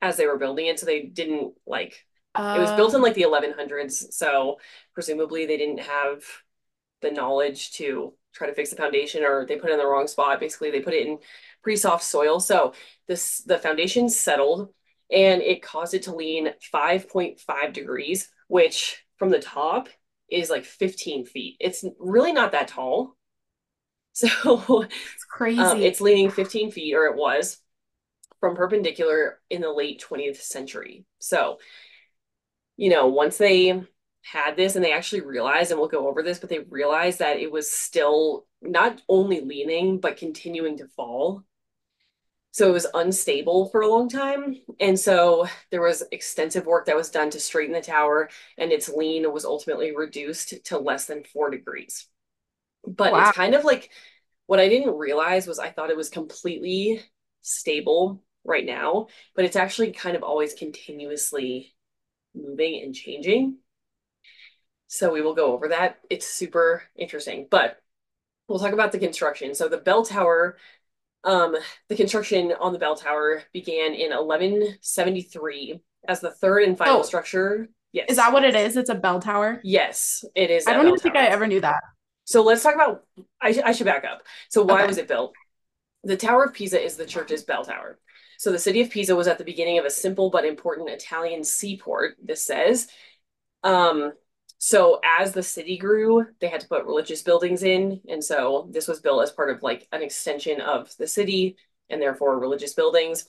as 0.00 0.16
they 0.16 0.26
were 0.26 0.38
building 0.38 0.66
it. 0.66 0.78
So 0.78 0.86
they 0.86 1.02
didn't 1.02 1.54
like, 1.66 2.04
it 2.54 2.58
was 2.58 2.72
built 2.72 2.94
in 2.94 3.02
like 3.02 3.14
the 3.14 3.22
1100s. 3.22 4.06
So 4.14 4.58
presumably 4.94 5.46
they 5.46 5.56
didn't 5.56 5.80
have 5.80 6.22
the 7.00 7.10
knowledge 7.10 7.72
to 7.72 8.14
try 8.34 8.46
to 8.46 8.54
fix 8.54 8.70
the 8.70 8.76
foundation 8.76 9.24
or 9.24 9.46
they 9.46 9.56
put 9.56 9.70
it 9.70 9.74
in 9.74 9.78
the 9.78 9.86
wrong 9.86 10.06
spot. 10.06 10.40
Basically, 10.40 10.70
they 10.70 10.80
put 10.80 10.94
it 10.94 11.06
in 11.06 11.18
pretty 11.62 11.76
soft 11.76 12.04
soil. 12.04 12.40
So 12.40 12.74
this 13.08 13.38
the 13.42 13.58
foundation 13.58 14.08
settled 14.08 14.72
and 15.10 15.42
it 15.42 15.62
caused 15.62 15.94
it 15.94 16.04
to 16.04 16.14
lean 16.14 16.52
5.5 16.70 17.72
degrees, 17.72 18.30
which 18.48 19.04
from 19.18 19.30
the 19.30 19.38
top 19.40 19.88
is 20.32 20.50
like 20.50 20.64
15 20.64 21.24
feet. 21.26 21.56
It's 21.60 21.84
really 21.98 22.32
not 22.32 22.52
that 22.52 22.68
tall. 22.68 23.16
So 24.14 24.82
it's 24.82 25.24
crazy. 25.24 25.58
um, 25.58 25.80
it's 25.80 26.02
leaning 26.02 26.30
15 26.30 26.70
feet, 26.70 26.94
or 26.94 27.06
it 27.06 27.16
was, 27.16 27.56
from 28.40 28.54
perpendicular 28.54 29.40
in 29.48 29.62
the 29.62 29.72
late 29.72 30.04
20th 30.06 30.42
century. 30.42 31.06
So, 31.18 31.58
you 32.76 32.90
know, 32.90 33.06
once 33.06 33.38
they 33.38 33.82
had 34.22 34.56
this 34.56 34.76
and 34.76 34.84
they 34.84 34.92
actually 34.92 35.22
realized, 35.22 35.70
and 35.70 35.80
we'll 35.80 35.88
go 35.88 36.08
over 36.08 36.22
this, 36.22 36.38
but 36.38 36.50
they 36.50 36.58
realized 36.58 37.20
that 37.20 37.38
it 37.38 37.50
was 37.50 37.70
still 37.70 38.46
not 38.60 39.00
only 39.08 39.40
leaning, 39.40 39.98
but 39.98 40.18
continuing 40.18 40.76
to 40.78 40.88
fall. 40.88 41.42
So 42.52 42.68
it 42.68 42.72
was 42.72 42.86
unstable 42.94 43.68
for 43.70 43.80
a 43.80 43.88
long 43.88 44.08
time. 44.10 44.60
And 44.78 44.98
so 45.00 45.46
there 45.70 45.82
was 45.82 46.04
extensive 46.12 46.66
work 46.66 46.86
that 46.86 46.96
was 46.96 47.10
done 47.10 47.30
to 47.30 47.40
straighten 47.40 47.74
the 47.74 47.80
tower, 47.80 48.28
and 48.58 48.72
its 48.72 48.88
lean 48.90 49.32
was 49.32 49.44
ultimately 49.46 49.96
reduced 49.96 50.64
to 50.66 50.78
less 50.78 51.06
than 51.06 51.24
four 51.24 51.50
degrees. 51.50 52.06
But 52.86 53.16
Wow. 53.16 53.18
it's 53.18 53.32
kind 53.32 53.54
of 53.54 53.64
like 53.64 53.90
what 54.46 54.60
I 54.60 54.68
didn't 54.68 54.96
realize 54.98 55.46
was 55.46 55.58
I 55.58 55.70
thought 55.70 55.90
it 55.90 55.96
was 55.96 56.10
completely 56.10 57.02
stable 57.42 58.22
right 58.44 58.66
now, 58.66 59.08
but 59.36 59.44
it's 59.44 59.56
actually 59.56 59.92
kind 59.92 60.16
of 60.16 60.22
always 60.22 60.54
continuously 60.54 61.74
moving 62.34 62.82
and 62.82 62.94
changing. 62.94 63.58
So 64.88 65.12
we 65.12 65.22
will 65.22 65.34
go 65.34 65.52
over 65.52 65.68
that. 65.68 66.00
It's 66.10 66.26
super 66.26 66.82
interesting, 66.96 67.48
but 67.50 67.80
we'll 68.48 68.60
talk 68.60 68.72
about 68.74 68.92
the 68.92 68.98
construction. 68.98 69.54
So 69.54 69.68
the 69.68 69.78
bell 69.78 70.04
tower, 70.04 70.58
um, 71.24 71.56
the 71.88 71.96
construction 71.96 72.52
on 72.60 72.72
the 72.72 72.78
bell 72.78 72.96
tower 72.96 73.42
began 73.52 73.94
in 73.94 74.10
1173 74.10 75.80
as 76.08 76.20
the 76.20 76.30
third 76.30 76.64
and 76.64 76.76
final 76.76 76.98
Oh. 76.98 77.02
structure. 77.02 77.68
Yes. 77.92 78.06
Is 78.10 78.16
that 78.16 78.32
what 78.32 78.44
it 78.44 78.54
is? 78.56 78.76
It's 78.76 78.88
a 78.90 78.94
bell 78.94 79.20
tower? 79.20 79.60
Yes, 79.62 80.24
it 80.34 80.50
is. 80.50 80.66
I 80.66 80.72
don't 80.72 80.86
even 80.88 80.98
think. 80.98 81.14
I 81.14 81.26
ever 81.26 81.46
knew 81.46 81.60
that. 81.60 81.82
So 82.24 82.42
let's 82.42 82.62
talk 82.62 82.74
about. 82.74 83.04
I, 83.40 83.52
sh- 83.52 83.58
I 83.64 83.72
should 83.72 83.84
back 83.86 84.04
up. 84.04 84.22
So 84.48 84.62
why 84.62 84.78
Okay. 84.80 84.86
was 84.86 84.98
it 84.98 85.08
built? 85.08 85.34
The 86.04 86.16
Tower 86.16 86.44
of 86.44 86.54
Pisa 86.54 86.82
is 86.82 86.96
the 86.96 87.04
church's 87.06 87.42
bell 87.44 87.64
tower. 87.64 87.98
So 88.38 88.50
the 88.50 88.58
city 88.58 88.80
of 88.80 88.90
Pisa 88.90 89.14
was 89.14 89.28
at 89.28 89.38
the 89.38 89.44
beginning 89.44 89.78
of 89.78 89.84
a 89.84 89.90
simple 89.90 90.30
but 90.30 90.44
important 90.44 90.88
Italian 90.88 91.44
seaport. 91.44 92.16
This 92.22 92.42
says. 92.42 92.88
Um, 93.62 94.12
so 94.64 95.00
as 95.04 95.32
the 95.32 95.42
city 95.42 95.76
grew, 95.76 96.24
they 96.40 96.46
had 96.46 96.60
to 96.60 96.68
put 96.68 96.84
religious 96.84 97.22
buildings 97.22 97.64
in, 97.64 98.00
and 98.08 98.22
so 98.22 98.68
this 98.70 98.86
was 98.86 99.00
built 99.00 99.20
as 99.24 99.32
part 99.32 99.50
of 99.50 99.60
like 99.64 99.88
an 99.90 100.02
extension 100.02 100.60
of 100.60 100.96
the 100.98 101.06
city, 101.08 101.56
and 101.90 102.00
therefore 102.00 102.38
religious 102.38 102.72
buildings. 102.72 103.26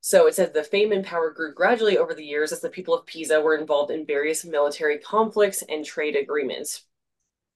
So 0.00 0.28
it 0.28 0.36
says 0.36 0.52
the 0.52 0.62
fame 0.62 0.92
and 0.92 1.04
power 1.04 1.32
grew 1.32 1.52
gradually 1.52 1.98
over 1.98 2.14
the 2.14 2.24
years 2.24 2.52
as 2.52 2.60
the 2.60 2.70
people 2.70 2.94
of 2.94 3.04
Pisa 3.04 3.40
were 3.40 3.56
involved 3.56 3.90
in 3.90 4.06
various 4.06 4.44
military 4.44 4.98
conflicts 4.98 5.62
and 5.68 5.84
trade 5.84 6.14
agreements 6.14 6.84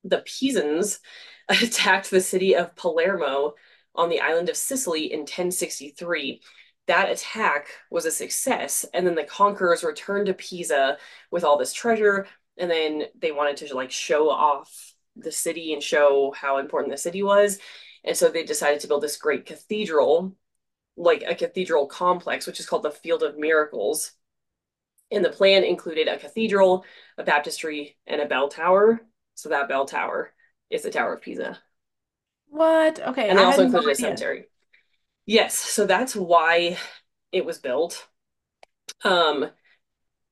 the 0.04 0.22
Pisans 0.26 0.98
attacked 1.48 2.10
the 2.10 2.20
city 2.20 2.56
of 2.56 2.74
Palermo 2.76 3.54
on 3.94 4.08
the 4.08 4.20
island 4.20 4.48
of 4.48 4.56
Sicily 4.56 5.12
in 5.12 5.20
1063. 5.20 6.40
That 6.86 7.10
attack 7.10 7.68
was 7.90 8.04
a 8.04 8.10
success, 8.10 8.84
and 8.92 9.06
then 9.06 9.14
the 9.14 9.22
conquerors 9.24 9.84
returned 9.84 10.26
to 10.26 10.34
Pisa 10.34 10.98
with 11.30 11.44
all 11.44 11.56
this 11.56 11.72
treasure, 11.72 12.26
and 12.58 12.70
then 12.70 13.04
they 13.18 13.32
wanted 13.32 13.56
to 13.58 13.74
like 13.74 13.90
show 13.90 14.30
off 14.30 14.94
the 15.16 15.32
city 15.32 15.72
and 15.72 15.82
show 15.82 16.32
how 16.32 16.58
important 16.58 16.92
the 16.92 16.98
city 16.98 17.22
was. 17.22 17.58
And 18.04 18.16
so 18.16 18.28
they 18.28 18.44
decided 18.44 18.80
to 18.80 18.88
build 18.88 19.02
this 19.02 19.16
great 19.16 19.46
cathedral, 19.46 20.34
like 20.96 21.22
a 21.26 21.34
cathedral 21.34 21.86
complex, 21.86 22.46
which 22.46 22.60
is 22.60 22.66
called 22.66 22.82
the 22.84 22.90
Field 22.90 23.22
of 23.22 23.38
Miracles. 23.38 24.12
And 25.10 25.24
the 25.24 25.30
plan 25.30 25.64
included 25.64 26.08
a 26.08 26.18
cathedral, 26.18 26.84
a 27.18 27.24
baptistry, 27.24 27.96
and 28.06 28.20
a 28.20 28.26
bell 28.26 28.48
tower. 28.48 29.00
So 29.34 29.48
that 29.48 29.68
bell 29.68 29.86
tower 29.86 30.32
is 30.70 30.82
the 30.82 30.90
Tower 30.90 31.14
of 31.14 31.22
Pisa. 31.22 31.58
What? 32.48 33.00
Okay, 33.00 33.28
And 33.30 33.38
I 33.38 33.44
also 33.44 33.62
no 33.62 33.66
included 33.66 33.92
a 33.92 33.94
cemetery. 33.94 34.46
Yes, 35.26 35.56
so 35.58 35.86
that's 35.86 36.16
why 36.16 36.76
it 37.32 37.44
was 37.44 37.58
built. 37.58 38.08
Um, 39.04 39.50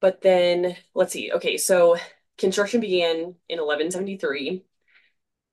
but 0.01 0.23
then 0.23 0.77
let's 0.95 1.13
see. 1.13 1.33
Okay, 1.33 1.57
so 1.57 1.97
construction 2.37 2.81
began 2.81 3.35
in 3.49 3.59
1173 3.59 4.65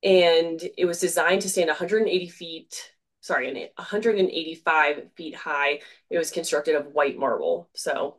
and 0.03 0.61
it 0.77 0.85
was 0.85 0.99
designed 0.99 1.41
to 1.41 1.49
stand 1.49 1.67
180 1.67 2.29
feet, 2.29 2.91
sorry, 3.21 3.47
185 3.75 5.03
feet 5.15 5.35
high. 5.35 5.79
It 6.09 6.17
was 6.17 6.29
constructed 6.29 6.75
of 6.75 6.93
white 6.93 7.17
marble, 7.17 7.69
so 7.75 8.17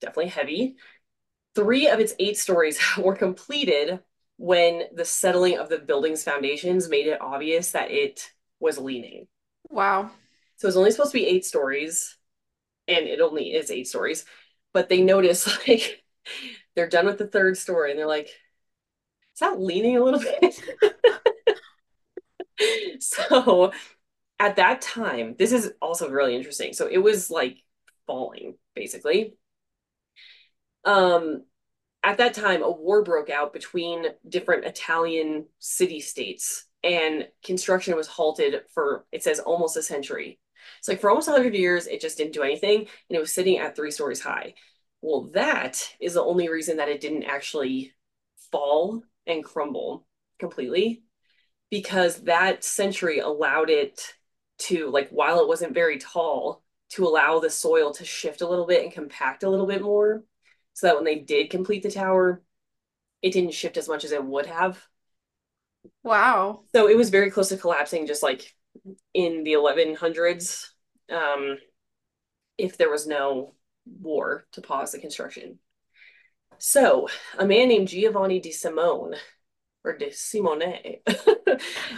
definitely 0.00 0.30
heavy. 0.30 0.76
Three 1.54 1.88
of 1.88 2.00
its 2.00 2.14
eight 2.18 2.36
stories 2.36 2.80
were 2.98 3.14
completed 3.14 4.00
when 4.36 4.82
the 4.92 5.04
settling 5.04 5.58
of 5.58 5.68
the 5.68 5.78
building's 5.78 6.24
foundations 6.24 6.88
made 6.88 7.06
it 7.06 7.20
obvious 7.20 7.70
that 7.70 7.92
it 7.92 8.32
was 8.58 8.78
leaning. 8.78 9.28
Wow. 9.70 10.10
So 10.56 10.66
it 10.66 10.68
was 10.68 10.76
only 10.76 10.90
supposed 10.90 11.12
to 11.12 11.18
be 11.18 11.26
eight 11.26 11.44
stories, 11.44 12.16
and 12.88 13.06
it 13.06 13.20
only 13.20 13.54
is 13.54 13.70
eight 13.70 13.86
stories. 13.86 14.24
But 14.74 14.90
they 14.90 15.02
notice 15.02 15.46
like 15.68 16.04
they're 16.76 16.90
done 16.90 17.06
with 17.06 17.18
the 17.18 17.28
third 17.28 17.56
story, 17.56 17.92
and 17.92 17.98
they're 17.98 18.06
like, 18.06 18.26
"Is 18.26 19.40
that 19.40 19.60
leaning 19.60 19.96
a 19.96 20.04
little 20.04 20.20
bit?" 20.20 20.60
so 23.00 23.72
at 24.38 24.56
that 24.56 24.80
time, 24.80 25.36
this 25.38 25.52
is 25.52 25.72
also 25.80 26.10
really 26.10 26.36
interesting. 26.36 26.72
So 26.72 26.86
it 26.88 26.98
was 26.98 27.30
like 27.30 27.58
falling, 28.06 28.56
basically. 28.74 29.34
Um, 30.84 31.44
at 32.02 32.18
that 32.18 32.34
time, 32.34 32.62
a 32.62 32.70
war 32.70 33.02
broke 33.02 33.30
out 33.30 33.52
between 33.52 34.06
different 34.28 34.66
Italian 34.66 35.46
city 35.58 36.00
states, 36.00 36.66
and 36.82 37.28
construction 37.42 37.96
was 37.96 38.06
halted 38.06 38.62
for, 38.74 39.06
it 39.10 39.22
says, 39.22 39.40
almost 39.40 39.76
a 39.76 39.82
century. 39.82 40.38
It's 40.78 40.88
like 40.88 41.00
for 41.00 41.10
almost 41.10 41.28
100 41.28 41.54
years, 41.54 41.86
it 41.86 42.00
just 42.00 42.16
didn't 42.18 42.34
do 42.34 42.42
anything, 42.42 42.80
and 42.80 43.16
it 43.16 43.20
was 43.20 43.32
sitting 43.32 43.58
at 43.58 43.76
three 43.76 43.90
stories 43.90 44.20
high. 44.20 44.54
Well, 45.02 45.30
that 45.34 45.94
is 46.00 46.14
the 46.14 46.22
only 46.22 46.48
reason 46.48 46.78
that 46.78 46.88
it 46.88 47.00
didn't 47.00 47.24
actually 47.24 47.92
fall 48.50 49.02
and 49.26 49.44
crumble 49.44 50.06
completely, 50.38 51.02
because 51.70 52.22
that 52.22 52.64
century 52.64 53.18
allowed 53.18 53.70
it 53.70 54.14
to, 54.58 54.90
like, 54.90 55.10
while 55.10 55.40
it 55.40 55.48
wasn't 55.48 55.74
very 55.74 55.98
tall, 55.98 56.62
to 56.90 57.06
allow 57.06 57.40
the 57.40 57.50
soil 57.50 57.92
to 57.92 58.04
shift 58.04 58.40
a 58.40 58.48
little 58.48 58.66
bit 58.66 58.84
and 58.84 58.92
compact 58.92 59.42
a 59.42 59.50
little 59.50 59.66
bit 59.66 59.82
more 59.82 60.22
so 60.74 60.86
that 60.86 60.96
when 60.96 61.04
they 61.04 61.16
did 61.16 61.50
complete 61.50 61.82
the 61.82 61.90
tower, 61.90 62.42
it 63.20 63.32
didn't 63.32 63.54
shift 63.54 63.76
as 63.76 63.88
much 63.88 64.04
as 64.04 64.12
it 64.12 64.24
would 64.24 64.46
have. 64.46 64.80
Wow. 66.02 66.64
So 66.74 66.88
it 66.88 66.96
was 66.96 67.10
very 67.10 67.30
close 67.30 67.48
to 67.48 67.56
collapsing 67.56 68.06
just 68.06 68.22
like 68.22 68.54
in 69.14 69.44
the 69.44 69.52
1100s 69.56 70.70
um, 71.10 71.58
if 72.58 72.76
there 72.76 72.90
was 72.90 73.06
no 73.06 73.54
war 73.86 74.46
to 74.52 74.60
pause 74.60 74.92
the 74.92 74.98
construction. 74.98 75.58
So, 76.58 77.08
a 77.38 77.44
man 77.46 77.68
named 77.68 77.88
Giovanni 77.88 78.40
di 78.40 78.50
Simone, 78.52 79.16
or 79.84 79.96
di 79.98 80.10
Simone, 80.12 81.00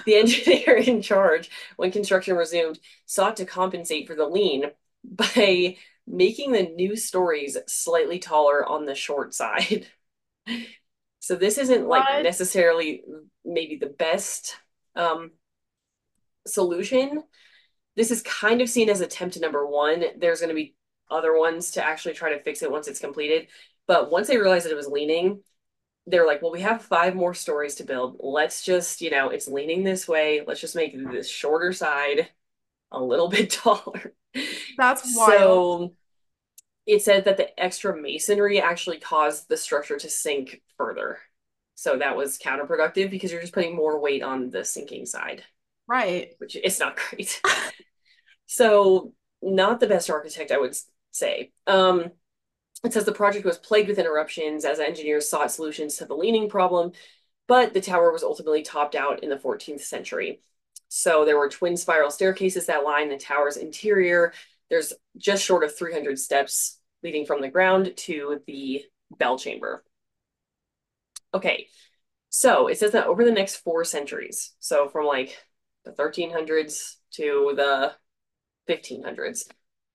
the 0.06 0.16
engineer 0.16 0.76
in 0.76 1.02
charge 1.02 1.50
when 1.76 1.92
construction 1.92 2.36
resumed, 2.36 2.80
sought 3.06 3.36
to 3.38 3.46
compensate 3.46 4.06
for 4.08 4.14
the 4.16 4.26
lean 4.26 4.66
by 5.04 5.78
making 6.06 6.52
the 6.52 6.64
new 6.64 6.96
stories 6.96 7.56
slightly 7.68 8.18
taller 8.18 8.64
on 8.66 8.86
the 8.86 8.94
short 8.94 9.34
side. 9.34 9.88
So 11.20 11.34
this 11.36 11.58
isn't 11.58 11.86
like 11.88 12.08
What? 12.08 12.22
necessarily 12.22 13.02
maybe 13.44 13.76
the 13.76 13.86
best 13.88 14.56
um, 14.94 15.32
solution. 16.46 17.22
This 17.96 18.10
is 18.10 18.22
kind 18.22 18.60
of 18.60 18.68
seen 18.68 18.88
as 18.88 19.00
attempt 19.00 19.40
number 19.40 19.66
one. 19.66 20.04
There's 20.18 20.40
going 20.40 20.50
to 20.50 20.54
be 20.54 20.74
other 21.10 21.36
ones 21.38 21.72
to 21.72 21.84
actually 21.84 22.14
try 22.14 22.34
to 22.34 22.42
fix 22.42 22.62
it 22.62 22.70
once 22.70 22.88
it's 22.88 23.00
completed. 23.00 23.48
But 23.86 24.10
once 24.10 24.28
they 24.28 24.38
realized 24.38 24.66
that 24.66 24.72
it 24.72 24.76
was 24.76 24.88
leaning, 24.88 25.42
they're 26.06 26.26
like, 26.26 26.42
well, 26.42 26.52
we 26.52 26.60
have 26.60 26.82
five 26.82 27.14
more 27.14 27.34
stories 27.34 27.76
to 27.76 27.84
build. 27.84 28.16
Let's 28.20 28.62
just, 28.62 29.00
you 29.00 29.10
know, 29.10 29.30
it's 29.30 29.48
leaning 29.48 29.82
this 29.82 30.06
way. 30.06 30.42
Let's 30.46 30.60
just 30.60 30.76
make 30.76 30.96
this 31.10 31.28
shorter 31.28 31.72
side 31.72 32.28
a 32.92 33.02
little 33.02 33.28
bit 33.30 33.50
taller. 33.50 34.14
That's 34.76 35.16
wild. 35.16 35.30
So 35.30 35.94
it 36.86 37.02
said 37.02 37.24
that 37.24 37.36
the 37.36 37.58
extra 37.58 38.00
masonry 38.00 38.60
actually 38.60 38.98
caused 38.98 39.48
the 39.48 39.56
structure 39.56 39.96
to 39.98 40.08
sink 40.08 40.62
further. 40.76 41.18
So 41.74 41.98
that 41.98 42.16
was 42.16 42.38
counterproductive 42.38 43.10
because 43.10 43.32
you're 43.32 43.40
just 43.40 43.52
putting 43.52 43.76
more 43.76 44.00
weight 44.00 44.22
on 44.22 44.50
the 44.50 44.64
sinking 44.64 45.06
side, 45.06 45.42
right. 45.88 46.30
which 46.38 46.56
is 46.56 46.78
not 46.80 46.96
great. 46.96 47.40
so 48.46 49.12
not 49.42 49.80
the 49.80 49.86
best 49.86 50.10
architect, 50.10 50.50
I 50.50 50.58
would 50.58 50.76
say. 51.10 51.52
Um, 51.66 52.10
it 52.84 52.92
says 52.92 53.04
the 53.04 53.12
project 53.12 53.44
was 53.44 53.58
plagued 53.58 53.88
with 53.88 53.98
interruptions 53.98 54.64
as 54.64 54.78
engineers 54.78 55.28
sought 55.28 55.50
solutions 55.50 55.96
to 55.96 56.06
the 56.06 56.14
leaning 56.14 56.48
problem, 56.48 56.92
but 57.48 57.74
the 57.74 57.80
tower 57.80 58.12
was 58.12 58.22
ultimately 58.22 58.62
topped 58.62 58.94
out 58.94 59.22
in 59.22 59.30
the 59.30 59.36
14th 59.36 59.80
century. 59.80 60.40
So 60.88 61.24
there 61.24 61.38
were 61.38 61.48
twin 61.48 61.76
spiral 61.76 62.10
staircases 62.10 62.66
that 62.66 62.84
line 62.84 63.08
the 63.08 63.16
tower's 63.16 63.56
interior. 63.56 64.32
There's 64.70 64.92
just 65.16 65.44
short 65.44 65.64
of 65.64 65.76
300 65.76 66.18
steps 66.18 66.78
leading 67.02 67.26
from 67.26 67.40
the 67.40 67.48
ground 67.48 67.92
to 67.96 68.40
the 68.46 68.84
bell 69.18 69.38
chamber. 69.38 69.84
Okay, 71.34 71.68
so 72.28 72.68
it 72.68 72.78
says 72.78 72.92
that 72.92 73.06
over 73.06 73.24
the 73.24 73.32
next 73.32 73.56
four 73.56 73.84
centuries, 73.84 74.54
so 74.58 74.88
from 74.88 75.06
like 75.06 75.36
the 75.86 75.92
1300s 75.92 76.96
to 77.12 77.52
the 77.56 77.94
1500s, 78.66 79.48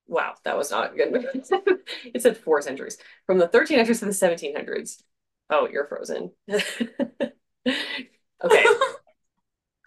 wow, 0.08 0.34
that 0.44 0.58
was 0.58 0.72
not 0.72 0.96
good. 0.96 1.14
it 2.14 2.22
said 2.22 2.38
four 2.38 2.62
centuries. 2.62 2.98
From 3.28 3.38
the 3.38 3.48
1300s 3.48 4.00
to 4.00 4.06
the 4.06 4.14
1700s. 4.14 5.04
Oh, 5.50 5.68
you're 5.72 5.88
frozen. 5.88 6.32
okay. 6.50 7.32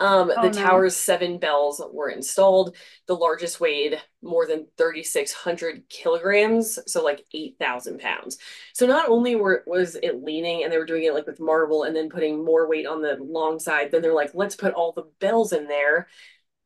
Um, 0.01 0.33
Oh, 0.37 0.43
the 0.43 0.51
no. 0.51 0.51
tower's 0.51 0.97
seven 0.97 1.39
bells 1.39 1.81
were 1.93 2.11
installed. 2.11 2.77
The 3.07 3.15
largest 3.17 3.61
weighed 3.61 4.01
more 4.23 4.47
than 4.47 4.67
3,600 4.77 5.89
kilograms, 5.89 6.79
so 6.87 7.03
like 7.03 7.25
8,000 7.33 8.01
pounds. 8.01 8.39
So 8.73 8.87
not 8.87 9.09
only 9.09 9.37
were 9.37 9.63
was 9.67 9.95
it 9.97 10.23
leaning 10.25 10.65
and 10.65 10.73
they 10.73 10.79
were 10.79 10.85
doing 10.87 11.05
it 11.05 11.15
like 11.15 11.27
with 11.27 11.39
marble 11.41 11.85
and 11.85 11.95
then 11.95 12.09
putting 12.11 12.45
more 12.45 12.69
weight 12.69 12.87
on 12.87 13.03
the 13.03 13.17
long 13.21 13.61
side, 13.61 13.91
then 13.93 14.03
they're 14.03 14.13
like, 14.15 14.35
let's 14.35 14.57
put 14.57 14.75
all 14.75 14.93
the 14.93 15.09
bells 15.21 15.53
in 15.53 15.69
there 15.69 16.09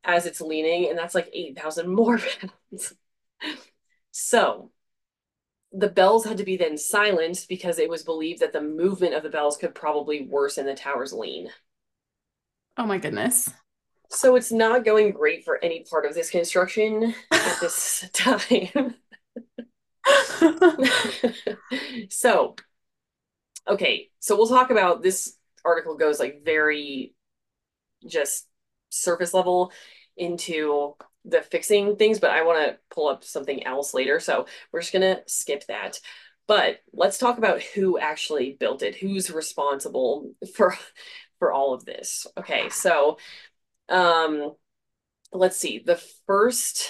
as 0.05 0.27
it's 0.27 0.41
leaning, 0.41 0.89
and 0.91 0.99
that's 0.99 1.15
like 1.15 1.31
8,000 1.33 1.89
more 1.95 2.19
pounds. 2.19 2.95
So 4.11 4.71
the 5.73 5.89
bells 5.89 6.25
had 6.27 6.37
to 6.39 6.45
be 6.45 6.57
then 6.59 6.77
silenced 6.79 7.49
because 7.49 7.79
it 7.79 7.89
was 7.91 8.03
believed 8.03 8.41
that 8.41 8.53
the 8.53 8.61
movement 8.61 9.15
of 9.15 9.23
the 9.23 9.31
bells 9.31 9.57
could 9.57 9.75
probably 9.75 10.27
worsen 10.27 10.67
the 10.67 10.75
tower's 10.75 11.13
lean. 11.13 11.51
Oh 12.79 12.87
my 12.87 12.99
goodness. 12.99 13.51
So 14.09 14.37
it's 14.37 14.53
not 14.53 14.85
going 14.85 15.11
great 15.11 15.45
for 15.45 15.63
any 15.63 15.85
part 15.85 16.07
of 16.07 16.15
this 16.15 16.31
construction 16.31 17.13
at 17.33 17.57
this 17.61 18.09
time. 18.13 18.95
so, 22.09 22.55
okay, 23.69 24.09
so 24.21 24.37
we'll 24.37 24.47
talk 24.47 24.71
about 24.71 25.03
this 25.03 25.37
article 25.65 25.97
goes 25.97 26.21
like 26.21 26.43
very 26.45 27.15
just 28.07 28.47
surface 28.91 29.35
level 29.35 29.73
into 30.17 30.95
the 31.25 31.43
fixing 31.43 31.97
things, 31.97 32.21
but 32.21 32.31
I 32.31 32.43
want 32.43 32.65
to 32.65 32.79
pull 32.95 33.09
up 33.09 33.25
something 33.25 33.67
else 33.67 33.93
later. 33.93 34.21
So 34.21 34.47
we're 34.73 34.81
just 34.81 34.93
going 34.93 35.03
to 35.03 35.23
skip 35.27 35.67
that. 35.67 35.99
But 36.47 36.79
let's 36.95 37.19
talk 37.19 37.37
about 37.37 37.63
who 37.63 37.99
actually 37.99 38.57
built 38.59 38.83
it, 38.83 38.95
who's 38.95 39.31
responsible 39.31 40.33
for 40.55 40.79
for 41.39 41.53
all 41.53 41.75
of 41.75 41.85
this. 41.85 42.27
Okay, 42.37 42.69
so 42.69 43.19
um 43.89 44.53
let's 45.33 45.57
see. 45.57 45.83
The 45.85 46.01
first 46.27 46.89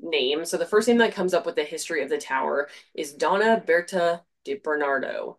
name, 0.00 0.44
so 0.44 0.56
the 0.56 0.66
first 0.66 0.88
name 0.88 0.98
that 0.98 1.14
comes 1.14 1.34
up 1.34 1.46
with 1.46 1.56
the 1.56 1.64
history 1.64 2.02
of 2.02 2.08
the 2.08 2.18
tower 2.18 2.68
is 2.94 3.14
Donna 3.14 3.62
Berta 3.64 4.22
de 4.44 4.54
Bernardo. 4.54 5.38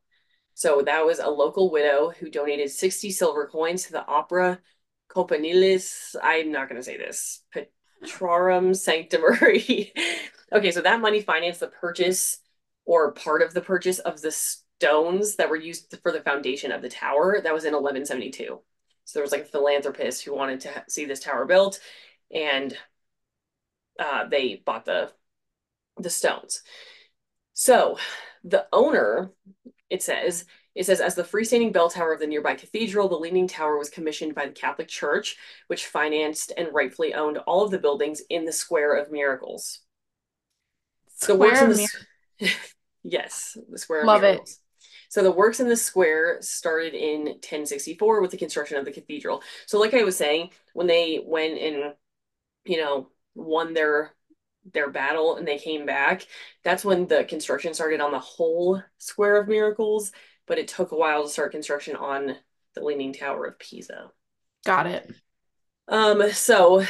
So 0.53 0.81
that 0.81 1.05
was 1.05 1.19
a 1.19 1.29
local 1.29 1.71
widow 1.71 2.11
who 2.19 2.29
donated 2.29 2.71
60 2.71 3.11
silver 3.11 3.47
coins 3.47 3.83
to 3.83 3.91
the 3.91 4.05
Opera 4.05 4.59
Campanilis. 5.09 6.15
I'm 6.21 6.51
not 6.51 6.67
going 6.67 6.79
to 6.79 6.83
say 6.83 6.97
this. 6.97 7.43
Petrarum 8.03 8.75
Sancte 8.75 9.19
Marie. 9.19 9.93
okay, 10.51 10.71
so 10.71 10.81
that 10.81 11.01
money 11.01 11.21
financed 11.21 11.59
the 11.59 11.67
purchase 11.67 12.39
or 12.85 13.11
part 13.11 13.43
of 13.43 13.53
the 13.53 13.61
purchase 13.61 13.99
of 13.99 14.21
the 14.21 14.31
stones 14.79 15.35
that 15.35 15.49
were 15.49 15.55
used 15.55 15.97
for 16.03 16.11
the 16.11 16.21
foundation 16.21 16.71
of 16.71 16.81
the 16.81 16.89
tower. 16.89 17.41
That 17.41 17.53
was 17.53 17.65
in 17.65 17.73
1172. 17.73 18.59
So 19.05 19.19
there 19.19 19.23
was 19.23 19.31
like 19.31 19.43
a 19.43 19.45
philanthropist 19.45 20.23
who 20.23 20.35
wanted 20.35 20.59
to 20.61 20.83
see 20.89 21.05
this 21.05 21.21
tower 21.21 21.45
built, 21.45 21.79
and 22.33 22.77
uh, 23.99 24.27
they 24.27 24.61
bought 24.65 24.85
the 24.85 25.11
the 25.97 26.09
stones. 26.09 26.61
So 27.53 27.97
the 28.43 28.67
owner, 28.71 29.31
it 29.89 30.03
says, 30.03 30.45
it 30.75 30.85
says, 30.85 31.01
as 31.01 31.15
the 31.15 31.23
freestanding 31.23 31.73
bell 31.73 31.89
tower 31.89 32.13
of 32.13 32.19
the 32.19 32.27
nearby 32.27 32.53
cathedral, 32.53 33.09
the 33.09 33.15
leaning 33.15 33.47
tower 33.47 33.79
was 33.79 33.89
commissioned 33.89 34.35
by 34.35 34.45
the 34.45 34.51
Catholic 34.51 34.87
Church, 34.87 35.37
which 35.67 35.87
financed 35.87 36.53
and 36.55 36.67
rightfully 36.71 37.15
owned 37.15 37.39
all 37.39 37.63
of 37.63 37.71
the 37.71 37.79
buildings 37.79 38.21
in 38.29 38.45
the 38.45 38.51
Square 38.51 38.97
of 38.97 39.11
Miracles. 39.11 39.79
The 41.25 41.35
works 41.35 41.61
in 41.61 41.73
Square 41.73 41.87
the 42.39 42.45
Mir- 42.45 42.51
yes, 43.03 43.57
the 43.69 43.79
Square 43.79 44.01
of 44.01 44.07
Love 44.07 44.23
it. 44.23 44.27
Miracles. 44.27 44.59
So 45.09 45.23
the 45.23 45.31
works 45.31 45.59
in 45.59 45.67
the 45.67 45.77
square 45.77 46.41
started 46.41 46.93
in 46.93 47.25
1064 47.25 48.21
with 48.21 48.31
the 48.31 48.37
construction 48.37 48.77
of 48.77 48.85
the 48.85 48.91
cathedral. 48.91 49.41
So 49.65 49.79
like 49.79 49.93
I 49.93 50.03
was 50.03 50.17
saying, 50.17 50.51
when 50.73 50.87
they 50.87 51.21
went 51.25 51.59
and 51.59 51.93
you 52.65 52.77
know 52.77 53.09
won 53.35 53.73
their 53.73 54.13
their 54.73 54.89
battle 54.89 55.37
and 55.37 55.47
they 55.47 55.57
came 55.57 55.85
back, 55.85 56.27
that's 56.63 56.83
when 56.83 57.07
the 57.07 57.23
construction 57.23 57.73
started 57.73 58.01
on 58.01 58.11
the 58.11 58.19
whole 58.19 58.81
Square 58.97 59.37
of 59.37 59.47
Miracles, 59.47 60.11
but 60.45 60.57
it 60.57 60.67
took 60.67 60.91
a 60.91 60.97
while 60.97 61.23
to 61.23 61.29
start 61.29 61.51
construction 61.51 61.95
on 61.95 62.35
the 62.73 62.83
Leaning 62.83 63.13
Tower 63.13 63.45
of 63.45 63.59
Pisa. 63.59 64.11
Got 64.65 64.87
it. 64.87 65.09
Um, 65.87 66.31
so 66.31 66.83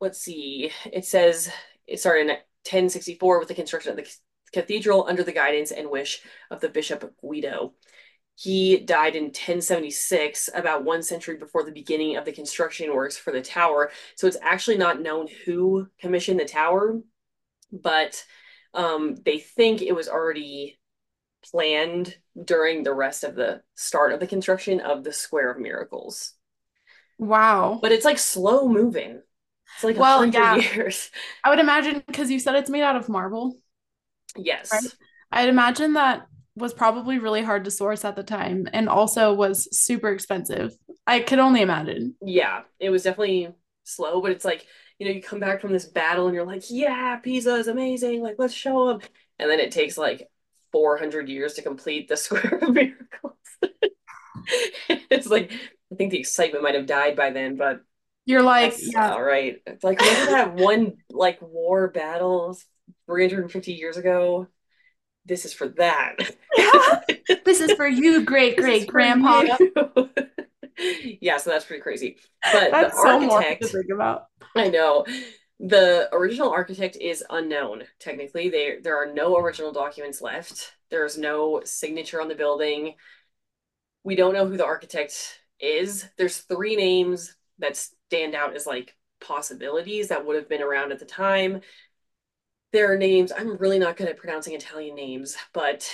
let's 0.00 0.20
see. 0.20 0.70
It 0.92 1.04
says 1.06 1.50
it 1.86 2.00
started 2.00 2.22
in 2.22 2.28
1064 2.28 3.38
with 3.38 3.48
the 3.48 3.54
construction 3.54 3.90
of 3.90 3.96
the 3.96 4.08
cathedral 4.52 5.06
under 5.08 5.22
the 5.22 5.32
guidance 5.32 5.70
and 5.72 5.90
wish 5.90 6.20
of 6.50 6.60
the 6.60 6.68
Bishop 6.68 7.14
Guido. 7.20 7.74
He 8.36 8.78
died 8.78 9.16
in 9.16 9.32
1076, 9.32 10.48
about 10.54 10.84
one 10.84 11.02
century 11.02 11.36
before 11.36 11.64
the 11.64 11.72
beginning 11.72 12.16
of 12.16 12.24
the 12.24 12.32
construction 12.32 12.94
works 12.94 13.16
for 13.16 13.32
the 13.32 13.42
tower. 13.42 13.90
So 14.14 14.26
it's 14.28 14.36
actually 14.40 14.78
not 14.78 15.00
known 15.02 15.28
who 15.44 15.88
commissioned 16.00 16.38
the 16.38 16.44
tower, 16.44 17.00
but 17.72 18.24
um, 18.74 19.16
they 19.24 19.38
think 19.38 19.82
it 19.82 19.94
was 19.94 20.08
already 20.08 20.78
planned 21.50 22.16
during 22.42 22.82
the 22.84 22.94
rest 22.94 23.24
of 23.24 23.34
the 23.34 23.62
start 23.74 24.12
of 24.12 24.20
the 24.20 24.26
construction 24.26 24.80
of 24.80 25.04
the 25.04 25.12
Square 25.12 25.52
of 25.52 25.58
Miracles. 25.58 26.34
Wow. 27.18 27.78
But 27.82 27.92
it's 27.92 28.04
like 28.04 28.18
slow 28.18 28.68
moving. 28.68 29.22
It's 29.74 29.84
like 29.84 29.96
a 29.96 30.00
Well, 30.00 30.24
yeah. 30.26 30.56
years. 30.56 31.10
I 31.44 31.50
would 31.50 31.58
imagine 31.58 32.02
because 32.06 32.30
you 32.30 32.38
said 32.38 32.54
it's 32.56 32.70
made 32.70 32.82
out 32.82 32.96
of 32.96 33.08
marble. 33.08 33.56
Yes. 34.38 34.72
Right. 34.72 34.92
I'd 35.30 35.48
imagine 35.48 35.94
that 35.94 36.26
was 36.56 36.72
probably 36.72 37.18
really 37.18 37.42
hard 37.42 37.64
to 37.64 37.70
source 37.70 38.04
at 38.04 38.16
the 38.16 38.22
time 38.22 38.66
and 38.72 38.88
also 38.88 39.32
was 39.32 39.68
super 39.76 40.08
expensive. 40.08 40.76
I 41.06 41.20
could 41.20 41.38
only 41.38 41.62
imagine. 41.62 42.16
Yeah, 42.20 42.62
it 42.80 42.90
was 42.90 43.04
definitely 43.04 43.50
slow, 43.84 44.20
but 44.20 44.32
it's 44.32 44.44
like, 44.44 44.66
you 44.98 45.06
know, 45.06 45.12
you 45.12 45.22
come 45.22 45.40
back 45.40 45.60
from 45.60 45.72
this 45.72 45.86
battle 45.86 46.26
and 46.26 46.34
you're 46.34 46.44
like, 46.46 46.64
yeah, 46.68 47.16
Pisa 47.16 47.54
is 47.56 47.68
amazing. 47.68 48.22
Like, 48.22 48.36
let's 48.38 48.54
show 48.54 48.88
them. 48.88 49.00
And 49.38 49.50
then 49.50 49.60
it 49.60 49.70
takes 49.70 49.96
like 49.96 50.28
400 50.72 51.28
years 51.28 51.54
to 51.54 51.62
complete 51.62 52.08
the 52.08 52.16
Square 52.16 52.58
of 52.62 52.74
Miracles. 52.74 53.36
it's 54.88 55.26
like, 55.28 55.52
I 55.92 55.94
think 55.96 56.10
the 56.10 56.18
excitement 56.18 56.62
might 56.64 56.74
have 56.74 56.86
died 56.86 57.16
by 57.16 57.30
then, 57.30 57.56
but 57.56 57.80
You're 58.26 58.42
like, 58.42 58.74
yeah, 58.78 59.12
all 59.12 59.22
right. 59.22 59.56
It's 59.66 59.82
like, 59.84 60.00
remember 60.00 60.26
that 60.32 60.54
one 60.54 60.98
like 61.10 61.40
war 61.40 61.88
battle 61.88 62.58
350 63.08 63.72
years 63.72 63.96
ago? 63.96 64.46
This 65.24 65.44
is 65.44 65.52
for 65.52 65.68
that. 65.70 66.16
this 67.44 67.60
is 67.60 67.72
for 67.72 67.86
you, 67.86 68.24
great 68.24 68.56
great 68.56 68.86
grandpa. 68.86 69.44
yeah, 71.20 71.36
so 71.38 71.50
that's 71.50 71.64
pretty 71.64 71.82
crazy. 71.82 72.16
But 72.52 72.70
That's 72.70 72.94
the 72.94 73.02
so 73.02 73.30
architect, 73.32 73.62
to 73.62 73.68
think 73.68 73.90
about. 73.92 74.26
I 74.56 74.68
know. 74.68 75.04
The 75.60 76.08
original 76.12 76.50
architect 76.50 76.96
is 76.96 77.24
unknown, 77.28 77.82
technically. 77.98 78.48
There 78.48 78.80
there 78.80 78.96
are 78.96 79.12
no 79.12 79.36
original 79.36 79.72
documents 79.72 80.22
left. 80.22 80.72
There's 80.90 81.18
no 81.18 81.62
signature 81.64 82.20
on 82.20 82.28
the 82.28 82.34
building. 82.34 82.94
We 84.04 84.14
don't 84.14 84.34
know 84.34 84.46
who 84.46 84.56
the 84.56 84.64
architect 84.64 85.40
is. 85.60 86.06
There's 86.16 86.38
three 86.38 86.76
names 86.76 87.34
that 87.58 87.76
stand 87.76 88.34
out 88.34 88.54
as 88.54 88.66
like 88.66 88.94
possibilities 89.20 90.08
that 90.08 90.24
would 90.24 90.36
have 90.36 90.48
been 90.48 90.62
around 90.62 90.92
at 90.92 91.00
the 91.00 91.04
time. 91.04 91.60
There 92.72 92.92
are 92.92 92.98
names, 92.98 93.32
I'm 93.32 93.56
really 93.56 93.78
not 93.78 93.96
good 93.96 94.08
at 94.08 94.18
pronouncing 94.18 94.54
Italian 94.54 94.94
names, 94.94 95.36
but 95.52 95.90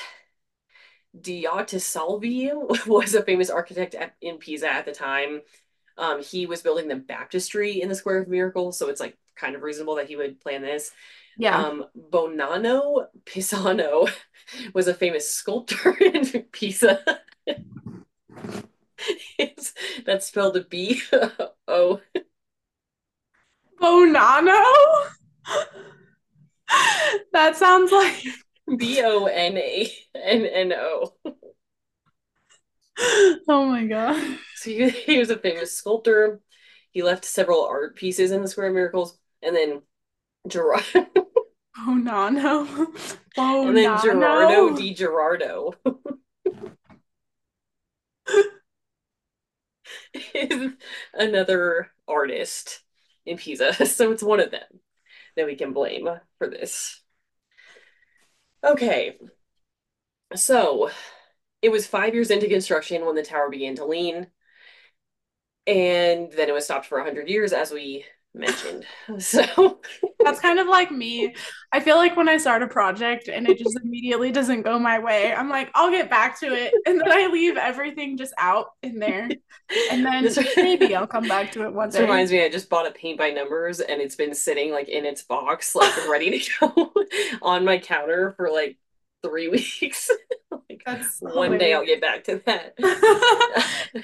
Diotisalvi 1.18 2.86
was 2.86 3.14
a 3.14 3.22
famous 3.22 3.50
architect 3.50 3.94
at, 3.94 4.14
in 4.20 4.38
Pisa 4.38 4.68
at 4.68 4.84
the 4.84 4.92
time. 4.92 5.42
Um, 5.96 6.22
he 6.22 6.46
was 6.46 6.62
building 6.62 6.88
the 6.88 6.96
baptistry 6.96 7.80
in 7.80 7.88
the 7.88 7.94
Square 7.94 8.22
of 8.22 8.28
Miracles, 8.28 8.76
so 8.76 8.88
it's 8.88 9.00
like 9.00 9.16
kind 9.36 9.54
of 9.54 9.62
reasonable 9.62 9.94
that 9.96 10.08
he 10.08 10.16
would 10.16 10.40
plan 10.40 10.62
this. 10.62 10.90
Yeah. 11.36 11.56
Um, 11.56 11.84
Bonanno 12.10 13.06
Pisano 13.24 14.10
was 14.74 14.88
a 14.88 14.94
famous 14.94 15.32
sculptor 15.32 15.96
in 16.00 16.24
Pisa. 16.50 17.00
It's, 19.38 19.72
that's 20.04 20.26
spelled 20.26 20.68
B 20.70 21.00
O. 21.68 22.00
Bonano? 23.80 24.64
that 27.32 27.56
sounds 27.56 27.92
like 27.92 28.22
B 28.76 29.00
O 29.02 29.26
N 29.26 29.56
A 29.56 29.92
N 30.14 30.46
N 30.46 30.72
O. 30.72 31.14
oh 33.48 33.66
my 33.66 33.86
god. 33.86 34.38
So 34.56 34.70
he, 34.70 34.88
he 34.90 35.18
was 35.18 35.30
a 35.30 35.38
famous 35.38 35.76
sculptor. 35.76 36.40
He 36.90 37.02
left 37.02 37.24
several 37.24 37.64
art 37.64 37.96
pieces 37.96 38.30
in 38.30 38.42
the 38.42 38.48
Square 38.48 38.68
of 38.68 38.74
Miracles, 38.74 39.18
and 39.42 39.54
then 39.54 39.82
Gerard, 40.46 40.84
Bonano. 41.76 42.66
Oh, 42.68 43.18
oh, 43.36 43.68
and 43.68 43.76
then 43.76 43.98
Gerardo 44.00 44.76
di 44.76 44.94
Gerardo 44.94 45.72
is 50.34 50.72
another 51.12 51.90
artist 52.06 52.82
in 53.26 53.36
Pisa. 53.36 53.86
So 53.86 54.12
it's 54.12 54.22
one 54.22 54.40
of 54.40 54.50
them 54.50 54.62
that 55.36 55.46
we 55.46 55.56
can 55.56 55.72
blame 55.72 56.08
for 56.38 56.48
this. 56.48 57.00
Okay, 58.62 59.18
so 60.34 60.90
it 61.62 61.70
was 61.70 61.86
five 61.86 62.14
years 62.14 62.30
into 62.30 62.48
construction 62.48 63.04
when 63.06 63.14
the 63.14 63.22
tower 63.22 63.50
began 63.50 63.76
to 63.76 63.84
lean, 63.86 64.26
and 65.66 66.30
then 66.32 66.48
it 66.48 66.54
was 66.54 66.64
stopped 66.64 66.86
for 66.86 66.98
100 66.98 67.28
years, 67.28 67.52
as 67.52 67.70
we 67.70 68.04
mentioned. 68.34 68.84
So, 69.18 69.80
That's 70.20 70.40
kind 70.40 70.58
of 70.58 70.66
like 70.66 70.90
me. 70.90 71.34
I 71.72 71.80
feel 71.80 71.96
like 71.96 72.16
when 72.16 72.28
I 72.28 72.38
start 72.38 72.62
a 72.62 72.66
project 72.66 73.28
and 73.28 73.48
it 73.48 73.58
just 73.58 73.78
immediately 73.82 74.32
doesn't 74.32 74.62
go 74.62 74.78
my 74.78 74.98
way, 74.98 75.32
I'm 75.32 75.48
like, 75.48 75.70
I'll 75.74 75.90
get 75.90 76.08
back 76.10 76.40
to 76.40 76.46
it. 76.46 76.72
And 76.86 77.00
then 77.00 77.10
I 77.10 77.26
leave 77.26 77.56
everything 77.56 78.16
just 78.16 78.32
out 78.38 78.72
in 78.82 78.98
there. 78.98 79.28
And 79.90 80.04
then 80.04 80.28
maybe 80.56 80.94
I'll 80.94 81.06
come 81.06 81.28
back 81.28 81.52
to 81.52 81.64
it 81.64 81.72
once. 81.72 81.94
This 81.94 82.00
day. 82.00 82.06
reminds 82.06 82.32
me, 82.32 82.44
I 82.44 82.48
just 82.48 82.70
bought 82.70 82.86
a 82.86 82.90
paint 82.90 83.18
by 83.18 83.30
numbers 83.30 83.80
and 83.80 84.00
it's 84.00 84.16
been 84.16 84.34
sitting 84.34 84.72
like 84.72 84.88
in 84.88 85.04
its 85.04 85.22
box, 85.22 85.74
like 85.74 86.08
ready 86.08 86.38
to 86.38 86.50
go 86.60 86.92
on 87.42 87.64
my 87.64 87.78
counter 87.78 88.32
for 88.36 88.50
like 88.50 88.78
three 89.24 89.48
weeks. 89.80 90.10
Like 90.50 90.82
That's 90.86 91.18
one 91.20 91.58
day 91.58 91.74
I'll 91.74 91.84
get 91.84 92.00
back 92.00 92.24
to 92.24 92.42
that. 92.46 92.74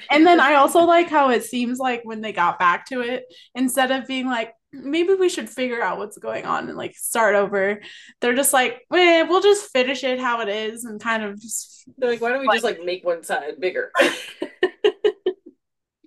and 0.09 0.25
then 0.25 0.39
I 0.39 0.55
also 0.55 0.81
like 0.81 1.09
how 1.09 1.29
it 1.29 1.43
seems 1.43 1.79
like 1.79 2.01
when 2.03 2.21
they 2.21 2.33
got 2.33 2.59
back 2.59 2.87
to 2.87 3.01
it, 3.01 3.25
instead 3.55 3.91
of 3.91 4.07
being 4.07 4.27
like, 4.27 4.53
maybe 4.73 5.13
we 5.13 5.29
should 5.29 5.49
figure 5.49 5.81
out 5.81 5.97
what's 5.97 6.17
going 6.17 6.45
on 6.45 6.69
and 6.69 6.77
like 6.77 6.95
start 6.95 7.35
over, 7.35 7.81
they're 8.19 8.35
just 8.35 8.53
like, 8.53 8.81
eh, 8.93 9.23
we'll 9.23 9.41
just 9.41 9.71
finish 9.71 10.03
it 10.03 10.19
how 10.19 10.41
it 10.41 10.49
is 10.49 10.85
and 10.85 11.01
kind 11.01 11.23
of 11.23 11.39
just 11.39 11.83
They're 11.97 12.11
like, 12.11 12.21
why 12.21 12.29
don't 12.29 12.41
we 12.41 12.47
just 12.47 12.63
like 12.63 12.83
make 12.83 13.05
one 13.05 13.23
side 13.23 13.59
bigger? 13.59 13.91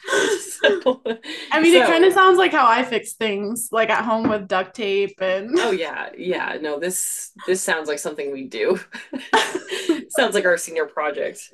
So- 0.83 1.03
I 1.53 1.61
mean, 1.61 1.75
it 1.75 1.87
kind 1.87 2.05
of 2.05 2.12
sounds 2.12 2.38
like 2.38 2.53
how 2.53 2.67
I 2.67 2.85
fix 2.85 3.12
things, 3.14 3.69
like 3.73 3.90
at 3.90 4.05
home 4.05 4.29
with 4.29 4.49
duct 4.49 4.75
tape 4.75 5.21
and 5.21 5.51
Oh 5.59 5.71
yeah, 5.71 6.11
yeah. 6.17 6.59
No, 6.61 6.79
this 6.79 7.33
this 7.47 7.62
sounds 7.62 7.88
like 7.88 7.99
something 7.99 8.33
we 8.33 8.45
do. 8.45 8.79
Sounds 10.11 10.35
like 10.35 10.45
our 10.45 10.57
senior 10.57 10.87
project. 10.87 11.53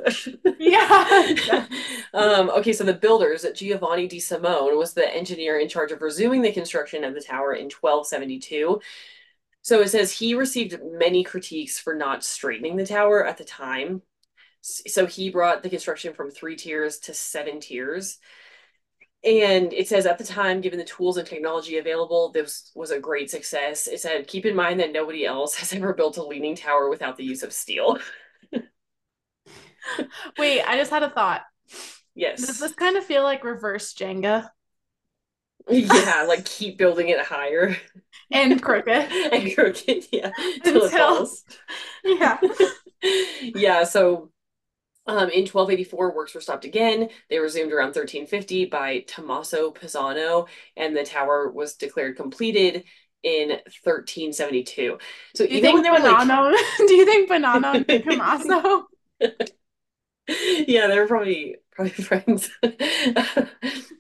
yeah. 0.59 1.67
Um, 2.13 2.51
okay, 2.51 2.73
so 2.73 2.83
the 2.85 2.93
builders, 2.93 3.47
Giovanni 3.55 4.09
di 4.09 4.19
Simone, 4.19 4.77
was 4.77 4.95
the 4.95 5.09
engineer 5.15 5.59
in 5.61 5.69
charge 5.69 5.93
of 5.93 6.03
resuming 6.03 6.43
the 6.43 6.51
construction 6.53 7.05
of 7.05 7.15
the 7.15 7.21
tower 7.21 7.53
in 7.55 7.71
1272. 7.71 8.81
So 9.63 9.81
it 9.81 9.89
says 9.89 10.11
he 10.13 10.35
received 10.35 10.81
many 10.83 11.23
critiques 11.23 11.79
for 11.79 11.95
not 11.95 12.25
straightening 12.25 12.77
the 12.77 12.87
tower 12.87 13.25
at 13.25 13.39
the 13.39 13.45
time. 13.45 14.03
So 14.63 15.07
he 15.07 15.31
brought 15.31 15.63
the 15.63 15.71
construction 15.71 16.15
from 16.15 16.31
three 16.31 16.57
tiers 16.57 16.99
to 17.01 17.15
seven 17.15 17.61
tiers. 17.61 18.19
And 19.23 19.73
it 19.75 19.87
says 19.87 20.07
at 20.07 20.17
the 20.17 20.25
time, 20.25 20.63
given 20.63 20.79
the 20.79 20.85
tools 20.85 21.19
and 21.19 21.27
technology 21.29 21.77
available, 21.77 22.31
this 22.33 22.71
was 22.75 22.91
a 22.91 22.99
great 22.99 23.31
success. 23.31 23.87
It 23.87 24.01
said, 24.01 24.27
keep 24.27 24.47
in 24.47 24.57
mind 24.57 24.81
that 24.81 24.93
nobody 24.93 25.27
else 25.27 25.57
has 25.57 25.73
ever 25.75 25.93
built 25.93 26.17
a 26.17 26.23
leaning 26.25 26.57
tower 26.57 26.89
without 26.89 27.17
the 27.17 27.25
use 27.25 27.43
of 27.43 27.53
steel. 27.53 27.99
Wait, 30.39 30.63
I 30.63 30.77
just 30.77 30.91
had 30.91 31.03
a 31.03 31.11
thought. 31.11 31.43
Yes. 32.15 32.47
Does 32.47 32.59
this 32.59 32.73
kind 32.75 32.97
of 32.97 33.05
feel 33.05 33.23
like 33.23 33.45
reverse 33.45 33.95
Jenga 33.95 34.49
Yeah, 35.69 36.25
like 36.27 36.45
keep 36.45 36.79
building 36.79 37.09
it 37.11 37.21
higher 37.21 37.77
and 38.33 38.61
crooked? 38.63 38.89
and 39.33 39.55
crooked, 39.55 40.05
yeah, 40.11 40.31
Until- 40.65 40.89
falls. 40.89 41.45
Yeah. 42.05 42.39
Yeah, 43.43 43.85
so 43.85 44.31
um, 45.07 45.31
in 45.31 45.47
1284, 45.47 46.15
works 46.15 46.35
were 46.35 46.41
stopped 46.41 46.65
again. 46.65 47.09
They 47.29 47.39
resumed 47.39 47.73
around 47.73 47.95
1350 47.95 48.67
by 48.67 49.01
Tommaso 49.01 49.73
Pisano, 49.73 50.47
and 50.77 50.97
the 50.97 51.05
tower 51.05 51.51
was 51.51 51.75
declared 51.75 52.17
completed 52.17 52.85
in 53.23 53.59
1372. 53.83 54.99
So 55.35 55.45
Do 55.49 55.55
you 55.55 55.61
even 55.61 55.63
think 55.63 55.75
when 55.75 55.83
they 55.83 55.91
were 55.91 56.01
like, 56.01 56.19
do 56.87 56.95
you 56.95 57.05
think 57.05 57.31
Bonanno 57.31 57.85
and 57.89 58.05
Tommaso? 58.05 58.87
yeah, 60.29 60.87
they 60.87 60.99
were 60.99 61.07
probably 61.07 61.57
probably 61.73 61.93
friends. 61.93 62.51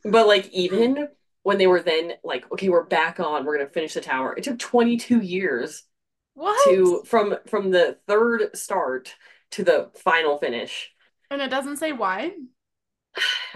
But 0.04 0.26
like 0.26 0.48
even 0.52 1.08
when 1.42 1.58
they 1.58 1.66
were 1.66 1.82
then 1.82 2.12
like, 2.24 2.50
okay, 2.52 2.68
we're 2.68 2.84
back 2.84 3.20
on, 3.20 3.44
we're 3.44 3.58
gonna 3.58 3.70
finish 3.70 3.94
the 3.94 4.00
tower. 4.00 4.34
It 4.36 4.44
took 4.44 4.58
22 4.58 5.20
years 5.20 5.84
What? 6.34 6.56
to 6.64 7.02
from 7.06 7.36
from 7.46 7.70
the 7.70 7.98
third 8.06 8.56
start 8.56 9.14
to 9.52 9.64
the 9.64 9.90
final 9.94 10.38
finish. 10.38 10.90
And 11.30 11.40
it 11.40 11.50
doesn't 11.50 11.76
say 11.78 11.92
why. 11.92 12.32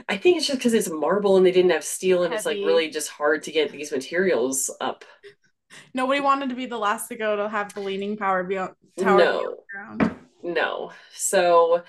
I 0.09 0.17
think 0.17 0.37
it's 0.37 0.47
just 0.47 0.59
because 0.59 0.75
it's 0.75 0.91
marble 0.91 1.37
and 1.37 1.47
they 1.47 1.53
didn't 1.53 1.71
have 1.71 1.85
steel 1.85 2.25
and 2.25 2.35
it's 2.35 2.47
like 2.47 2.57
really 2.57 2.91
just 2.91 3.09
hard 3.09 3.45
to 3.45 3.53
get 3.53 3.71
these 3.71 3.93
materials 3.93 4.71
up. 4.81 5.05
Nobody 5.93 6.21
wanted 6.21 6.49
to 6.51 6.55
be 6.55 6.67
the 6.67 6.79
last 6.79 7.09
to 7.09 7.17
go 7.17 7.37
to 7.37 7.49
have 7.49 7.73
the 7.75 7.81
leaning 7.81 8.17
power 8.17 8.43
be 8.45 8.59
on 8.59 8.75
tower 8.99 9.19
No. 9.19 9.41
be 9.41 9.47
on 9.77 9.99
the 9.99 10.05
ground. 10.05 10.17
No. 10.43 10.93
So 11.15 11.83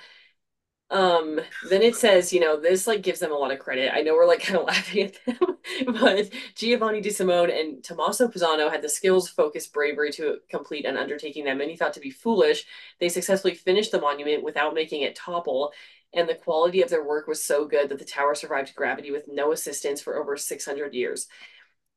um 0.91 1.39
then 1.69 1.81
it 1.81 1.95
says, 1.95 2.31
you 2.31 2.39
know, 2.39 2.59
this 2.59 2.85
like 2.85 3.01
gives 3.01 3.19
them 3.19 3.31
a 3.31 3.35
lot 3.35 3.51
of 3.51 3.59
credit. 3.59 3.91
I 3.93 4.01
know 4.01 4.13
we're 4.13 4.27
like 4.27 4.41
kind 4.43 4.59
of 4.59 4.65
laughing 4.65 5.03
at 5.03 5.25
them, 5.25 5.57
but 5.87 6.29
Giovanni 6.55 7.01
di 7.01 7.09
Simone 7.09 7.49
and 7.49 7.83
Tommaso 7.83 8.27
Pisano 8.27 8.69
had 8.69 8.81
the 8.81 8.89
skills, 8.89 9.27
focus, 9.27 9.67
bravery 9.67 10.11
to 10.13 10.37
complete 10.49 10.85
an 10.85 10.97
undertaking 10.97 11.45
that 11.45 11.57
many 11.57 11.75
thought 11.75 11.93
to 11.93 11.99
be 11.99 12.11
foolish. 12.11 12.65
They 12.99 13.09
successfully 13.09 13.55
finished 13.55 13.91
the 13.91 13.99
monument 14.01 14.43
without 14.43 14.75
making 14.75 15.01
it 15.01 15.15
topple, 15.15 15.71
and 16.13 16.29
the 16.29 16.35
quality 16.35 16.81
of 16.81 16.89
their 16.89 17.03
work 17.03 17.27
was 17.27 17.43
so 17.43 17.65
good 17.65 17.89
that 17.89 17.99
the 17.99 18.05
tower 18.05 18.35
survived 18.35 18.75
gravity 18.75 19.11
with 19.11 19.27
no 19.27 19.51
assistance 19.51 20.01
for 20.01 20.17
over 20.17 20.37
600 20.37 20.93
years. 20.93 21.27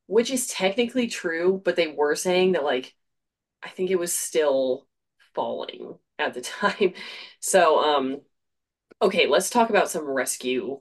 Which 0.07 0.31
is 0.31 0.47
technically 0.47 1.07
true, 1.09 1.61
but 1.65 1.77
they 1.77 1.89
were 1.89 2.15
saying 2.17 2.53
that 2.53 2.65
like 2.65 2.95
I 3.63 3.69
think 3.69 3.91
it 3.91 3.99
was 3.99 4.13
still 4.13 4.87
falling 5.35 5.99
at 6.19 6.35
the 6.35 6.41
time. 6.43 6.95
So, 7.41 7.79
um, 7.81 8.21
okay, 9.01 9.27
let's 9.27 9.51
talk 9.51 9.71
about 9.71 9.91
some 9.91 10.05
rescue 10.09 10.81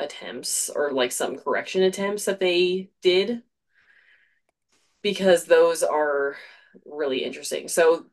attempts 0.00 0.70
or 0.70 0.92
like 0.92 1.12
some 1.12 1.36
correction 1.36 1.82
attempts 1.82 2.26
that 2.26 2.40
they 2.40 2.90
did 3.02 3.42
because 5.02 5.44
those 5.44 5.82
are 5.82 6.36
really 6.84 7.24
interesting. 7.24 7.68
So 7.68 8.06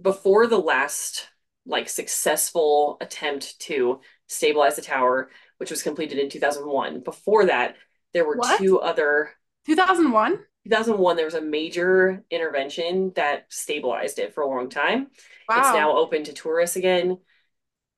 before 0.00 0.46
the 0.46 0.58
last 0.58 1.28
like 1.66 1.88
successful 1.88 2.98
attempt 3.00 3.58
to 3.60 4.00
stabilize 4.28 4.76
the 4.76 4.82
tower, 4.82 5.30
which 5.58 5.70
was 5.70 5.82
completed 5.82 6.18
in 6.18 6.28
2001, 6.28 7.00
before 7.00 7.46
that 7.46 7.76
there 8.12 8.26
were 8.26 8.36
What? 8.36 8.58
two 8.58 8.80
other 8.80 9.30
2001? 9.66 10.38
2001 10.64 11.16
there 11.16 11.24
was 11.24 11.34
a 11.34 11.40
major 11.40 12.24
intervention 12.30 13.12
that 13.16 13.46
stabilized 13.50 14.18
it 14.18 14.34
for 14.34 14.42
a 14.42 14.48
long 14.48 14.68
time. 14.68 15.08
Wow. 15.48 15.58
It's 15.60 15.74
now 15.74 15.96
open 15.96 16.24
to 16.24 16.32
tourists 16.32 16.76
again. 16.76 17.18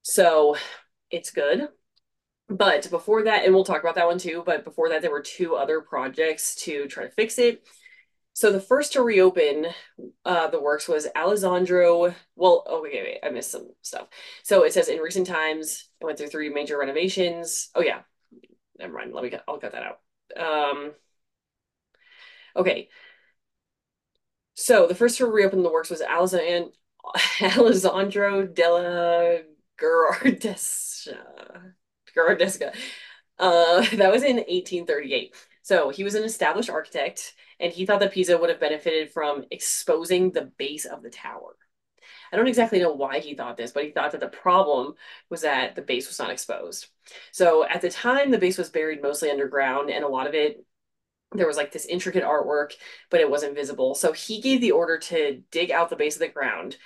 So 0.09 0.55
it's 1.11 1.33
good. 1.33 1.67
But 2.49 2.89
before 2.91 3.25
that, 3.25 3.45
and 3.45 3.53
we'll 3.53 3.65
talk 3.65 3.81
about 3.81 3.97
that 3.97 4.07
one 4.07 4.19
too, 4.19 4.45
but 4.47 4.63
before 4.63 4.91
that, 4.91 5.03
there 5.03 5.11
were 5.11 5.21
two 5.21 5.57
other 5.57 5.81
projects 5.81 6.55
to 6.63 6.87
try 6.87 7.03
to 7.03 7.11
fix 7.11 7.41
it. 7.41 7.67
So 8.33 8.53
the 8.53 8.61
first 8.61 8.93
to 8.93 9.03
reopen 9.03 9.67
uh, 10.25 10.47
the 10.47 10.61
works 10.61 10.87
was 10.87 11.09
Alessandro. 11.17 12.15
Well, 12.37 12.63
oh, 12.69 12.83
wait, 12.83 13.19
I 13.21 13.31
missed 13.31 13.51
some 13.51 13.71
stuff. 13.83 14.07
So 14.45 14.63
it 14.63 14.73
says 14.73 14.87
in 14.87 15.01
recent 15.01 15.27
times, 15.27 15.89
it 16.01 16.05
went 16.05 16.19
through 16.19 16.29
three 16.29 16.51
major 16.51 16.79
renovations. 16.79 17.71
Oh, 17.75 17.83
yeah. 17.83 18.03
Never 18.79 18.93
mind. 18.93 19.13
Let 19.13 19.25
me 19.25 19.31
get, 19.31 19.43
I'll 19.49 19.59
cut 19.59 19.73
that 19.73 19.83
out. 19.83 19.99
Um, 20.41 20.93
okay. 22.55 22.91
So 24.55 24.87
the 24.87 24.95
first 24.95 25.19
to 25.19 25.27
reopen 25.27 25.65
the 25.65 25.73
works 25.73 25.91
was 25.91 26.01
Alessandro 27.41 28.47
della 28.47 29.41
Gherardesca. 30.27 31.73
Gherardesca. 32.17 32.75
Uh, 33.39 33.81
that 33.97 34.13
was 34.13 34.23
in 34.23 34.37
1838. 34.37 35.35
So 35.63 35.91
he 35.91 36.05
was 36.05 36.15
an 36.15 36.25
established 36.25 36.71
architect, 36.71 37.35
and 37.59 37.73
he 37.73 37.87
thought 37.87 38.01
that 38.01 38.13
Pisa 38.13 38.39
would 38.39 38.51
have 38.51 38.61
benefited 38.61 39.11
from 39.13 39.45
exposing 39.51 40.31
the 40.31 40.53
base 40.59 40.85
of 40.85 41.03
the 41.03 41.11
tower. 41.11 41.57
I 42.33 42.37
don't 42.37 42.47
exactly 42.47 42.79
know 42.79 42.93
why 42.93 43.19
he 43.19 43.35
thought 43.35 43.57
this, 43.57 43.73
but 43.73 43.85
he 43.85 43.91
thought 43.91 44.13
that 44.13 44.21
the 44.21 44.29
problem 44.29 44.95
was 45.29 45.43
that 45.43 45.75
the 45.75 45.83
base 45.83 46.07
was 46.07 46.19
not 46.19 46.31
exposed. 46.31 46.87
So 47.33 47.65
at 47.65 47.81
the 47.83 47.91
time, 47.91 48.31
the 48.31 48.39
base 48.39 48.59
was 48.59 48.71
buried 48.71 49.03
mostly 49.03 49.31
underground, 49.31 49.91
and 49.91 50.05
a 50.05 50.09
lot 50.09 50.27
of 50.27 50.35
it, 50.35 50.65
there 51.33 51.47
was 51.47 51.57
like 51.57 51.73
this 51.73 51.87
intricate 51.87 52.25
artwork, 52.25 52.73
but 53.11 53.21
it 53.21 53.31
wasn't 53.31 53.57
visible. 53.57 53.95
So 53.95 54.13
he 54.13 54.41
gave 54.41 54.61
the 54.61 54.73
order 54.73 54.99
to 54.99 55.43
dig 55.51 55.71
out 55.71 55.91
the 55.91 55.97
base 55.97 56.15
of 56.15 56.21
the 56.21 56.29
ground. 56.29 56.77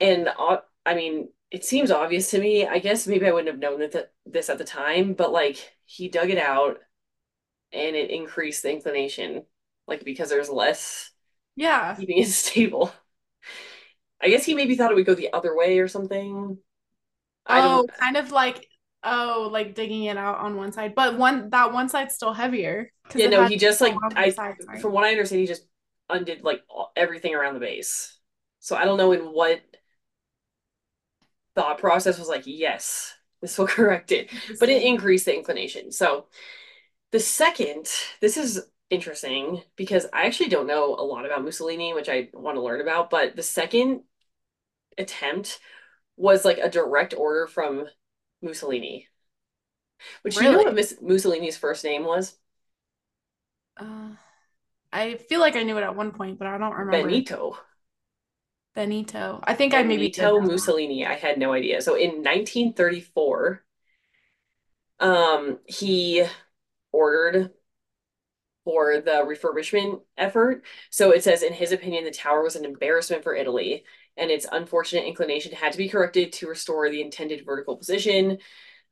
And 0.00 0.28
uh, 0.28 0.58
I 0.84 0.94
mean, 0.94 1.28
it 1.50 1.64
seems 1.64 1.90
obvious 1.90 2.30
to 2.30 2.40
me. 2.40 2.66
I 2.66 2.78
guess 2.78 3.06
maybe 3.06 3.26
I 3.26 3.32
wouldn't 3.32 3.48
have 3.52 3.58
known 3.60 3.80
that 3.90 4.12
this 4.26 4.50
at 4.50 4.58
the 4.58 4.64
time, 4.64 5.14
but 5.14 5.32
like 5.32 5.74
he 5.84 6.08
dug 6.08 6.30
it 6.30 6.38
out 6.38 6.78
and 7.72 7.96
it 7.96 8.10
increased 8.10 8.62
the 8.64 8.72
inclination, 8.72 9.46
like 9.88 10.04
because 10.04 10.30
there's 10.30 10.50
less 10.50 11.12
Yeah. 11.56 11.98
keeping 11.98 12.18
it 12.22 12.28
stable. 12.28 12.92
I 14.20 14.28
guess 14.28 14.44
he 14.44 14.54
maybe 14.54 14.76
thought 14.76 14.90
it 14.90 14.94
would 14.94 15.06
go 15.06 15.14
the 15.14 15.32
other 15.32 15.54
way 15.56 15.78
or 15.78 15.88
something. 15.88 16.58
Oh, 17.48 17.88
kind 18.00 18.16
of 18.16 18.32
like 18.32 18.66
oh, 19.04 19.48
like 19.52 19.74
digging 19.74 20.04
it 20.04 20.16
out 20.16 20.38
on 20.38 20.56
one 20.56 20.72
side, 20.72 20.94
but 20.94 21.16
one 21.18 21.50
that 21.50 21.72
one 21.72 21.88
side's 21.88 22.14
still 22.14 22.32
heavier 22.32 22.90
Yeah, 23.14 23.28
no, 23.28 23.44
he 23.44 23.56
just 23.56 23.80
like 23.80 24.02
I 24.14 24.36
right? 24.66 24.80
from 24.80 24.92
what 24.92 25.04
I 25.04 25.10
understand, 25.10 25.40
he 25.40 25.46
just 25.46 25.66
undid 26.10 26.42
like 26.42 26.62
all- 26.68 26.92
everything 26.96 27.34
around 27.34 27.54
the 27.54 27.60
base. 27.60 28.18
So 28.60 28.76
I 28.76 28.84
don't 28.84 28.98
know 28.98 29.12
in 29.12 29.20
what 29.32 29.60
thought 31.56 31.78
process 31.78 32.18
was 32.18 32.28
like, 32.28 32.44
yes, 32.46 33.14
this 33.40 33.58
will 33.58 33.66
correct 33.68 34.12
it. 34.12 34.30
But 34.60 34.68
it 34.68 34.82
increased 34.82 35.24
the 35.24 35.36
inclination. 35.36 35.90
So 35.92 36.26
the 37.12 37.20
second, 37.20 37.88
this 38.20 38.36
is 38.36 38.62
interesting 38.90 39.62
because 39.76 40.06
I 40.12 40.26
actually 40.26 40.50
don't 40.50 40.68
know 40.68 40.94
a 40.94 41.02
lot 41.02 41.26
about 41.26 41.44
Mussolini, 41.44 41.94
which 41.94 42.08
I 42.08 42.28
want 42.32 42.56
to 42.56 42.62
learn 42.62 42.80
about, 42.80 43.10
but 43.10 43.34
the 43.36 43.42
second 43.42 44.02
attempt 44.98 45.60
was 46.16 46.44
like 46.44 46.58
a 46.58 46.70
direct 46.70 47.14
order 47.14 47.46
from 47.46 47.86
Mussolini. 48.42 49.08
Which 50.22 50.36
do 50.36 50.44
you 50.44 50.52
know 50.52 50.58
what 50.58 50.74
Miss 50.74 50.96
Mussolini's 51.00 51.56
first 51.56 51.84
name 51.84 52.04
was? 52.04 52.36
Uh, 53.76 54.10
I 54.92 55.16
feel 55.16 55.40
like 55.40 55.56
I 55.56 55.62
knew 55.62 55.76
it 55.78 55.82
at 55.82 55.96
one 55.96 56.12
point, 56.12 56.38
but 56.38 56.48
I 56.48 56.58
don't 56.58 56.74
remember. 56.74 57.08
Benito. 57.08 57.58
Benito. 58.76 59.40
I 59.42 59.54
think 59.54 59.74
I 59.74 59.82
maybe 59.82 60.08
Benito. 60.08 60.40
Mussolini. 60.40 61.04
I 61.06 61.14
had 61.14 61.38
no 61.38 61.52
idea. 61.52 61.80
So 61.82 61.96
in 61.96 62.22
1934, 62.22 63.64
um, 65.00 65.58
he 65.66 66.24
ordered 66.92 67.50
for 68.64 69.00
the 69.00 69.24
refurbishment 69.24 70.02
effort. 70.18 70.62
So 70.90 71.10
it 71.10 71.24
says, 71.24 71.42
in 71.42 71.54
his 71.54 71.72
opinion, 71.72 72.04
the 72.04 72.10
tower 72.10 72.42
was 72.42 72.54
an 72.54 72.66
embarrassment 72.66 73.22
for 73.22 73.34
Italy, 73.34 73.84
and 74.16 74.30
its 74.30 74.46
unfortunate 74.50 75.06
inclination 75.06 75.52
had 75.52 75.72
to 75.72 75.78
be 75.78 75.88
corrected 75.88 76.32
to 76.34 76.48
restore 76.48 76.90
the 76.90 77.00
intended 77.00 77.46
vertical 77.46 77.76
position. 77.76 78.38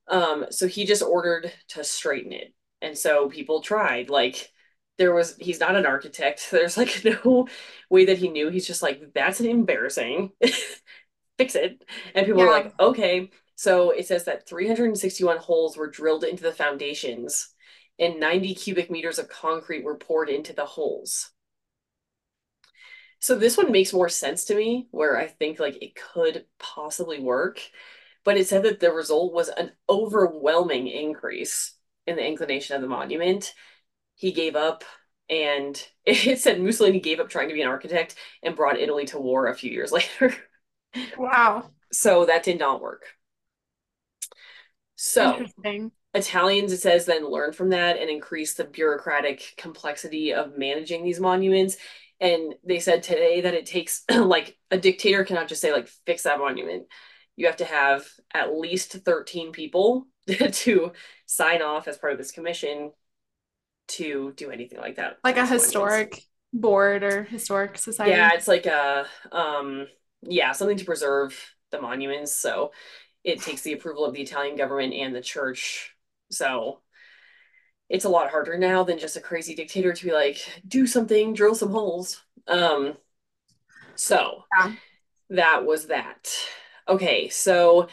Um, 0.08 0.46
so 0.50 0.66
he 0.66 0.86
just 0.86 1.02
ordered 1.02 1.52
to 1.68 1.84
straighten 1.84 2.32
it. 2.32 2.54
And 2.80 2.96
so 2.96 3.28
people 3.28 3.60
tried. 3.60 4.08
Like 4.08 4.50
there 4.98 5.14
was, 5.14 5.37
he's 5.38 5.61
not 5.61 5.76
an 5.76 5.87
architect. 5.87 6.48
There's 6.52 6.76
like 6.76 7.04
no 7.04 7.48
way 7.90 8.07
that 8.07 8.18
he 8.18 8.28
knew. 8.28 8.50
He's 8.50 8.66
just 8.66 8.83
like, 8.83 9.12
that's 9.14 9.40
embarrassing. 9.40 10.30
Fix 11.38 11.54
it. 11.57 11.85
And 12.14 12.26
people 12.26 12.42
were 12.42 12.50
like, 12.50 12.78
okay. 12.78 13.30
So 13.57 13.90
it 13.90 14.07
says 14.07 14.24
that 14.24 14.48
361 14.48 15.38
holes 15.38 15.76
were 15.76 15.90
drilled 15.90 16.24
into 16.24 16.42
the 16.42 16.52
foundations 16.52 17.54
and 17.98 18.18
90 18.20 18.54
cubic 18.54 18.90
meters 18.90 19.18
of 19.18 19.28
concrete 19.28 19.85
were 19.85 19.96
poured 19.96 20.28
into 20.28 20.52
the 20.52 20.64
holes. 20.64 21.30
So 23.20 23.37
this 23.37 23.57
one 23.57 23.72
makes 23.72 23.92
more 23.92 24.09
sense 24.09 24.44
to 24.46 24.54
me, 24.54 24.88
where 24.90 25.16
I 25.16 25.26
think 25.26 25.59
like 25.59 25.83
it 25.83 25.94
could 25.94 26.44
possibly 26.59 27.20
work. 27.20 27.61
But 28.24 28.37
it 28.37 28.48
said 28.48 28.64
that 28.64 28.80
the 28.80 28.92
result 28.92 29.33
was 29.33 29.48
an 29.48 29.72
overwhelming 29.88 30.88
increase 30.88 31.74
in 32.07 32.16
the 32.16 32.26
inclination 32.26 32.76
of 32.76 32.83
the 32.83 32.88
monument. 32.88 33.54
He 34.14 34.33
gave 34.33 34.57
up, 34.57 34.85
and 35.29 35.81
it 36.05 36.38
said 36.38 36.61
Mussolini 36.61 37.00
gave 37.00 37.20
up 37.20 37.29
trying 37.29 37.48
to 37.48 37.55
be 37.55 37.62
an 37.62 37.68
architect 37.68 38.16
and 38.42 38.57
brought 38.57 38.79
Italy 38.79 39.07
to 39.07 39.18
war 39.18 39.48
a 39.48 39.55
few 39.55 39.70
years 39.70 39.92
later. 39.92 40.35
Wow. 41.18 41.70
So 41.92 42.27
that 42.27 42.42
did 42.42 42.59
not 42.59 42.81
work. 42.81 43.05
So 44.96 45.44
Italians, 46.14 46.72
it 46.72 46.79
says, 46.79 47.05
then 47.05 47.29
learn 47.29 47.53
from 47.53 47.70
that 47.70 47.98
and 47.98 48.09
increase 48.09 48.55
the 48.55 48.64
bureaucratic 48.64 49.55
complexity 49.57 50.33
of 50.33 50.57
managing 50.57 51.05
these 51.05 51.20
monuments. 51.20 51.77
And 52.20 52.55
they 52.64 52.79
said 52.79 53.03
today 53.03 53.40
that 53.40 53.55
it 53.55 53.66
takes 53.66 54.05
like 54.11 54.57
a 54.70 54.79
dictator 54.79 55.24
cannot 55.24 55.48
just 55.48 55.61
say 55.61 55.72
like 55.72 55.88
fix 56.07 56.22
that 56.22 56.38
monument. 56.38 56.85
You 57.37 57.46
have 57.46 57.57
to 57.57 57.64
have 57.64 58.07
at 58.33 58.55
least 58.55 58.92
13 58.92 59.50
people 59.50 60.07
to 60.29 60.92
sign 61.27 61.62
off 61.62 61.88
as 61.88 61.98
part 61.98 62.12
of 62.12 62.18
this 62.18 62.31
commission 62.31 62.92
to 63.88 64.32
do 64.36 64.50
anything 64.50 64.78
like 64.80 64.96
that. 64.96 65.18
Like 65.24 65.36
a 65.36 65.46
historic 65.46 66.22
board 66.52 67.02
or 67.02 67.24
historic 67.24 67.78
society. 67.78 68.20
Yeah, 68.20 68.32
it's 68.34 68.48
like 68.48 68.66
a 68.66 69.06
um 69.32 69.86
yeah, 70.22 70.52
something 70.52 70.76
to 70.78 70.84
preserve 70.84 71.38
the 71.70 71.80
monuments. 71.80 72.34
So 72.34 72.72
it 73.24 73.40
takes 73.42 73.62
the 73.62 73.72
approval 73.72 74.04
of 74.04 74.14
the 74.14 74.22
Italian 74.22 74.56
government 74.56 74.94
and 74.94 75.14
the 75.14 75.20
church. 75.22 75.94
So 76.30 76.80
it's 77.88 78.04
a 78.04 78.08
lot 78.08 78.30
harder 78.30 78.56
now 78.56 78.82
than 78.82 78.98
just 78.98 79.16
a 79.16 79.20
crazy 79.20 79.54
dictator 79.54 79.92
to 79.92 80.04
be 80.04 80.12
like, 80.12 80.38
do 80.66 80.86
something, 80.86 81.34
drill 81.34 81.54
some 81.54 81.70
holes. 81.70 82.22
Um 82.48 82.96
so 83.94 84.44
Yeah. 84.56 84.74
that 85.30 85.64
was 85.66 85.88
that. 85.88 86.30
Okay, 86.88 87.28
so 87.28 87.88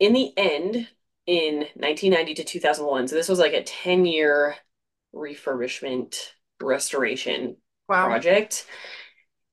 in 0.00 0.12
the 0.14 0.32
end, 0.38 0.88
in 1.26 1.66
1990 1.76 2.34
to 2.36 2.44
2001, 2.44 3.08
so 3.08 3.16
this 3.16 3.28
was 3.28 3.38
like 3.40 3.54
a 3.54 3.64
10 3.64 4.06
year 4.06 4.56
refurbishment 5.14 6.16
restoration 6.60 7.56
Wow. 7.88 8.08
project. 8.08 8.66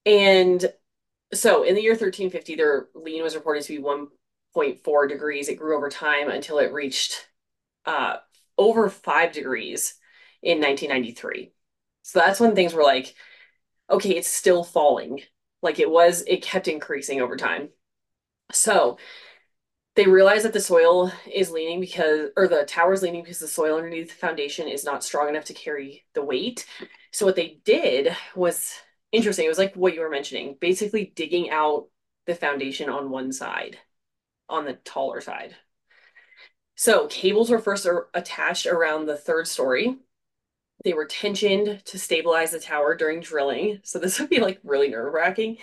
And 0.06 0.74
so 1.34 1.64
in 1.64 1.76
the 1.76 1.82
year 1.82 1.96
1350, 1.96 2.56
their 2.56 2.90
lean 2.96 3.24
was 3.24 3.36
reported 3.36 3.64
to 3.64 3.78
be 3.78 3.84
1.4 3.84 5.08
degrees. 5.08 5.50
It 5.50 5.56
grew 5.56 5.76
over 5.78 5.90
time 5.90 6.30
until 6.30 6.60
it 6.60 6.74
reached 6.74 7.28
uh, 7.86 8.18
over 8.58 8.90
five 8.90 9.32
degrees 9.34 9.96
in 10.42 10.60
1993. 10.60 11.54
So 12.04 12.20
that's 12.20 12.40
when 12.40 12.56
things 12.56 12.74
were 12.74 12.84
like, 12.84 13.16
okay, 13.90 14.12
it's 14.18 14.30
still 14.30 14.64
falling. 14.64 15.22
Like 15.62 15.80
it 15.80 15.90
was, 15.90 16.24
it 16.28 16.44
kept 16.44 16.68
increasing 16.68 17.22
over 17.22 17.38
time. 17.38 17.70
So 18.52 18.98
they 19.96 20.08
realized 20.08 20.46
that 20.46 20.54
the 20.54 20.60
soil 20.60 21.12
is 21.32 21.52
leaning 21.52 21.80
because, 21.80 22.30
or 22.36 22.48
the 22.48 22.64
tower 22.66 22.94
is 22.94 23.04
leaning 23.04 23.22
because 23.22 23.40
the 23.40 23.48
soil 23.48 23.78
underneath 23.78 24.10
the 24.10 24.16
foundation 24.16 24.68
is 24.68 24.84
not 24.84 25.04
strong 25.04 25.30
enough 25.30 25.46
to 25.46 25.54
carry 25.54 26.04
the 26.14 26.24
weight. 26.24 26.66
So 27.12 27.26
what 27.26 27.36
they 27.36 27.60
did 27.64 28.16
was 28.36 28.74
interesting. 29.12 29.46
It 29.46 29.50
was 29.50 29.60
like 29.60 29.76
what 29.76 29.94
you 29.94 30.02
were 30.02 30.10
mentioning, 30.10 30.58
basically 30.60 31.14
digging 31.16 31.52
out 31.52 31.90
the 32.26 32.34
foundation 32.34 32.90
on 32.90 33.12
one 33.12 33.32
side, 33.32 33.78
on 34.50 34.66
the 34.66 34.74
taller 34.74 35.22
side. 35.22 35.56
So 36.76 37.06
cables 37.08 37.52
were 37.52 37.60
first 37.60 37.88
attached 38.16 38.66
around 38.66 39.06
the 39.06 39.18
third 39.18 39.48
story. 39.48 40.00
They 40.84 40.94
were 40.94 41.06
tensioned 41.06 41.84
to 41.84 42.00
stabilize 42.00 42.52
the 42.52 42.60
tower 42.60 42.96
during 42.96 43.20
drilling. 43.20 43.80
So 43.84 44.00
this 44.00 44.20
would 44.20 44.30
be 44.30 44.40
like 44.40 44.60
really 44.64 44.90
nerve-wracking. 44.90 45.60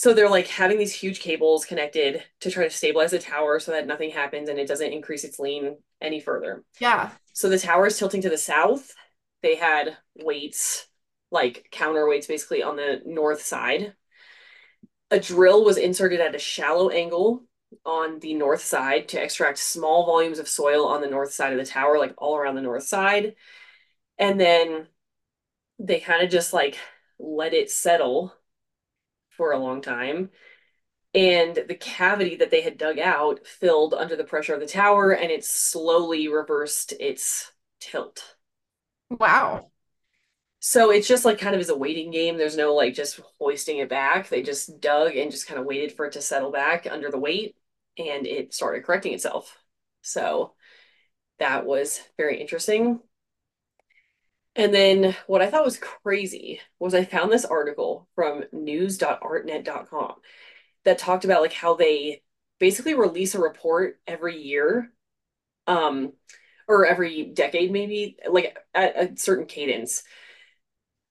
So 0.00 0.14
they're 0.14 0.30
like 0.30 0.46
having 0.46 0.78
these 0.78 0.94
huge 0.94 1.20
cables 1.20 1.66
connected 1.66 2.24
to 2.40 2.50
try 2.50 2.64
to 2.64 2.70
stabilize 2.70 3.10
the 3.10 3.18
tower 3.18 3.60
so 3.60 3.72
that 3.72 3.86
nothing 3.86 4.08
happens 4.08 4.48
and 4.48 4.58
it 4.58 4.66
doesn't 4.66 4.94
increase 4.94 5.24
its 5.24 5.38
lean 5.38 5.76
any 6.00 6.20
further. 6.20 6.64
Yeah. 6.78 7.10
So 7.34 7.50
the 7.50 7.58
tower 7.58 7.86
is 7.86 7.98
tilting 7.98 8.22
to 8.22 8.30
the 8.30 8.38
south. 8.38 8.94
They 9.42 9.56
had 9.56 9.98
weights, 10.16 10.86
like 11.30 11.68
counterweights 11.70 12.26
basically 12.26 12.62
on 12.62 12.76
the 12.76 13.02
north 13.04 13.42
side. 13.42 13.92
A 15.10 15.20
drill 15.20 15.66
was 15.66 15.76
inserted 15.76 16.20
at 16.20 16.34
a 16.34 16.38
shallow 16.38 16.88
angle 16.88 17.44
on 17.84 18.20
the 18.20 18.32
north 18.32 18.62
side 18.64 19.06
to 19.08 19.22
extract 19.22 19.58
small 19.58 20.06
volumes 20.06 20.38
of 20.38 20.48
soil 20.48 20.86
on 20.86 21.02
the 21.02 21.10
north 21.10 21.34
side 21.34 21.52
of 21.52 21.58
the 21.58 21.70
tower, 21.70 21.98
like 21.98 22.14
all 22.16 22.38
around 22.38 22.54
the 22.54 22.62
north 22.62 22.84
side. 22.84 23.34
And 24.16 24.40
then 24.40 24.86
they 25.78 26.00
kind 26.00 26.22
of 26.22 26.30
just 26.30 26.54
like 26.54 26.78
let 27.18 27.52
it 27.52 27.70
settle 27.70 28.32
for 29.40 29.52
a 29.52 29.58
long 29.58 29.80
time. 29.80 30.28
And 31.14 31.54
the 31.66 31.74
cavity 31.74 32.36
that 32.36 32.50
they 32.50 32.60
had 32.60 32.76
dug 32.76 32.98
out 32.98 33.46
filled 33.46 33.94
under 33.94 34.16
the 34.16 34.22
pressure 34.22 34.52
of 34.52 34.60
the 34.60 34.66
tower 34.66 35.12
and 35.12 35.30
it 35.30 35.46
slowly 35.46 36.28
reversed 36.28 36.92
its 37.00 37.50
tilt. 37.80 38.36
Wow. 39.08 39.70
So 40.58 40.90
it's 40.90 41.08
just 41.08 41.24
like 41.24 41.38
kind 41.38 41.54
of 41.54 41.60
is 41.62 41.70
a 41.70 41.74
waiting 41.74 42.10
game. 42.10 42.36
There's 42.36 42.54
no 42.54 42.74
like 42.74 42.92
just 42.92 43.18
hoisting 43.38 43.78
it 43.78 43.88
back. 43.88 44.28
They 44.28 44.42
just 44.42 44.78
dug 44.78 45.16
and 45.16 45.30
just 45.30 45.46
kind 45.46 45.58
of 45.58 45.64
waited 45.64 45.92
for 45.92 46.04
it 46.04 46.12
to 46.12 46.20
settle 46.20 46.52
back 46.52 46.86
under 46.88 47.10
the 47.10 47.18
weight 47.18 47.56
and 47.96 48.26
it 48.26 48.52
started 48.52 48.84
correcting 48.84 49.14
itself. 49.14 49.56
So 50.02 50.52
that 51.38 51.64
was 51.64 51.98
very 52.18 52.42
interesting. 52.42 53.00
And 54.60 54.74
then 54.74 55.16
what 55.26 55.40
I 55.40 55.46
thought 55.46 55.64
was 55.64 55.78
crazy 55.78 56.60
was 56.78 56.92
I 56.92 57.06
found 57.06 57.32
this 57.32 57.46
article 57.46 58.06
from 58.14 58.44
news.artnet.com 58.52 60.16
that 60.84 60.98
talked 60.98 61.24
about 61.24 61.40
like 61.40 61.54
how 61.54 61.76
they 61.76 62.20
basically 62.58 62.92
release 62.92 63.34
a 63.34 63.40
report 63.40 63.98
every 64.06 64.36
year 64.36 64.92
um 65.66 66.12
or 66.68 66.84
every 66.84 67.24
decade 67.24 67.72
maybe 67.72 68.18
like 68.30 68.54
at 68.74 68.96
a 68.96 69.16
certain 69.16 69.46
cadence 69.46 70.02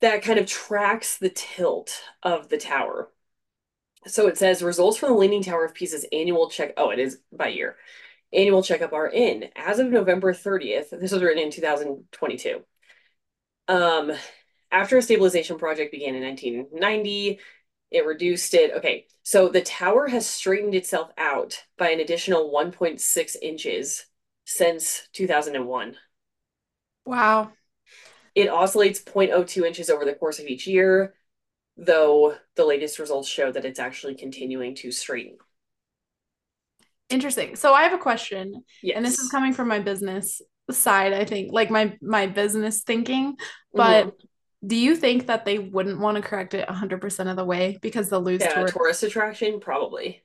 that 0.02 0.22
kind 0.22 0.38
of 0.38 0.46
tracks 0.46 1.18
the 1.18 1.30
tilt 1.30 2.04
of 2.22 2.50
the 2.50 2.58
tower. 2.60 3.10
So 4.06 4.28
it 4.28 4.38
says 4.38 4.62
results 4.62 5.00
from 5.00 5.10
the 5.10 5.18
Leaning 5.18 5.42
Tower 5.42 5.66
of 5.66 5.74
Pisa's 5.74 6.06
annual 6.14 6.52
check. 6.52 6.74
Oh, 6.78 6.92
it 6.92 7.00
is 7.00 7.18
by 7.34 7.48
year. 7.48 7.78
Annual 8.32 8.62
checkup 8.62 8.94
are 8.94 9.10
in 9.10 9.46
as 9.56 9.80
of 9.80 9.88
November 9.88 10.34
30th. 10.34 10.92
This 10.92 11.12
was 11.12 11.24
written 11.24 11.42
in 11.44 11.50
2022. 11.50 12.64
Um, 13.69 14.12
after 14.71 14.97
a 14.97 15.01
stabilization 15.01 15.58
project 15.58 15.91
began 15.91 16.15
in 16.15 16.23
1990, 16.23 17.39
it 17.91 18.05
reduced 18.05 18.53
it. 18.53 18.73
Okay, 18.73 19.05
so 19.23 19.47
the 19.47 19.62
tower 19.62 20.08
has 20.08 20.27
straightened 20.27 20.75
itself 20.75 21.12
out 21.17 21.63
by 21.77 21.91
an 21.91 21.99
additional 21.99 22.51
1.6 22.51 23.36
inches 23.41 24.05
since 24.45 25.08
2001. 25.13 25.95
Wow. 27.05 27.51
It 28.36 28.49
oscillates 28.49 28.99
0.02 28.99 29.65
inches 29.65 29.89
over 29.89 30.03
the 30.05 30.13
course 30.13 30.39
of 30.39 30.47
each 30.47 30.67
year, 30.67 31.13
though 31.77 32.36
the 32.55 32.65
latest 32.65 32.99
results 32.99 33.29
show 33.29 33.51
that 33.51 33.65
it's 33.65 33.79
actually 33.79 34.15
continuing 34.15 34.75
to 34.75 34.91
straighten. 34.91 35.38
Interesting. 37.10 37.55
So 37.55 37.73
I 37.73 37.84
have 37.84 37.93
a 37.93 37.97
question, 37.97 38.63
Yes. 38.84 38.95
and 38.97 39.05
this 39.05 39.19
is 39.19 39.29
coming 39.32 39.53
from 39.53 39.67
my 39.67 39.79
business 39.79 40.41
side, 40.73 41.13
I 41.13 41.25
think, 41.25 41.51
like 41.53 41.69
my 41.71 41.97
my 42.01 42.27
business 42.27 42.82
thinking. 42.84 43.38
But 43.75 44.08
Mhm. 44.08 44.15
do 44.65 44.75
you 44.75 44.95
think 44.95 45.27
that 45.27 45.45
they 45.45 45.60
wouldn't 45.60 45.99
want 45.99 46.17
to 46.17 46.23
correct 46.23 46.53
it 46.53 46.67
100% 46.67 47.29
of 47.29 47.36
the 47.38 47.45
way 47.45 47.77
because 47.82 48.10
they'll 48.10 48.21
lose 48.21 48.41
yeah, 48.41 48.47
tourists? 48.47 48.77
tourist 48.77 49.03
attraction, 49.03 49.60
probably. 49.60 50.23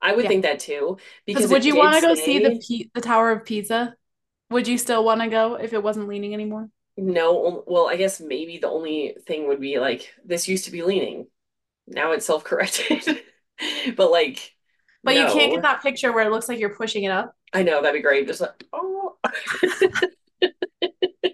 I 0.00 0.14
would 0.14 0.24
Yeah. 0.24 0.28
think 0.28 0.42
that 0.42 0.58
too. 0.60 0.98
Because 1.26 1.48
would 1.48 1.64
you 1.64 1.76
want 1.76 1.94
to 1.96 2.00
go 2.00 2.14
see 2.14 2.38
the 2.40 2.58
P- 2.66 2.90
the 2.94 3.00
Tower 3.00 3.30
of 3.30 3.44
Pisa? 3.44 3.94
Would 4.50 4.68
you 4.68 4.78
still 4.78 5.04
want 5.04 5.20
to 5.22 5.28
go 5.28 5.54
if 5.54 5.72
it 5.72 5.82
wasn't 5.82 6.08
leaning 6.08 6.34
anymore? 6.34 6.68
No, 6.96 7.64
well, 7.66 7.88
I 7.88 7.96
guess 7.96 8.20
maybe 8.20 8.58
the 8.58 8.68
only 8.68 9.16
thing 9.26 9.48
would 9.48 9.60
be 9.60 9.78
like 9.78 10.12
this 10.24 10.46
used 10.48 10.66
to 10.66 10.70
be 10.70 10.82
leaning. 10.82 11.26
Now 11.86 12.12
it's 12.12 12.26
self-corrected. 12.26 13.22
But 13.96 14.10
like 14.10 14.54
But 15.04 15.14
you 15.16 15.26
can't 15.26 15.52
get 15.52 15.62
that 15.62 15.82
picture 15.82 16.12
where 16.12 16.26
it 16.26 16.30
looks 16.32 16.48
like 16.48 16.58
you're 16.58 16.74
pushing 16.74 17.04
it 17.04 17.10
up. 17.12 17.36
I 17.52 17.62
know, 17.62 17.80
that'd 17.82 17.98
be 17.98 18.02
great. 18.02 18.26
Just 18.26 18.40
like, 18.40 18.64
oh. 18.72 19.01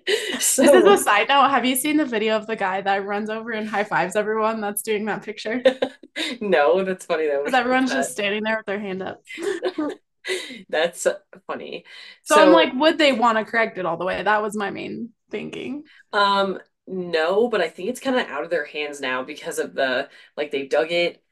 This 0.07 0.59
is 0.59 0.85
a 0.85 0.97
side 0.97 1.29
note. 1.29 1.49
Have 1.51 1.65
you 1.65 1.77
seen 1.77 1.97
the 1.97 2.05
video 2.05 2.37
of 2.37 2.47
the 2.47 2.57
guy 2.57 2.81
that 2.81 3.05
runs 3.05 3.31
over 3.31 3.51
and 3.51 3.69
high 3.69 3.85
fives 3.85 4.17
everyone 4.17 4.61
that's 4.61 4.83
doing 4.83 5.05
that 5.07 5.23
picture? 5.23 5.63
no, 6.41 6.85
that's 6.85 7.05
funny 7.05 7.27
though. 7.27 7.45
Because 7.45 7.59
everyone's 7.59 7.93
just 7.93 8.13
standing 8.13 8.43
there 8.43 8.59
with 8.59 8.67
their 8.67 8.81
hand 8.81 9.03
up. 9.03 9.23
That's 10.69 11.07
funny. 11.47 11.87
So, 12.23 12.37
I'm 12.39 12.53
like, 12.53 12.75
would 12.75 12.99
they 12.99 13.13
want 13.13 13.39
to 13.39 13.47
correct 13.47 13.79
it 13.79 13.87
all 13.87 13.97
the 13.97 14.05
way? 14.05 14.23
That 14.23 14.43
was 14.43 14.55
my 14.55 14.71
main 14.71 15.11
thinking. 15.31 15.85
Um, 16.13 16.59
no, 16.87 17.49
but 17.49 17.63
I 17.63 17.69
think 17.69 17.89
it's 17.89 18.01
kind 18.01 18.17
of 18.17 18.27
out 18.27 18.45
of 18.45 18.51
their 18.51 18.67
hands 18.67 19.01
now 19.01 19.23
because 19.23 19.59
of 19.59 19.75
the 19.75 20.11
like 20.37 20.51
they've 20.51 20.69
dug 20.69 20.93
it. 20.93 21.23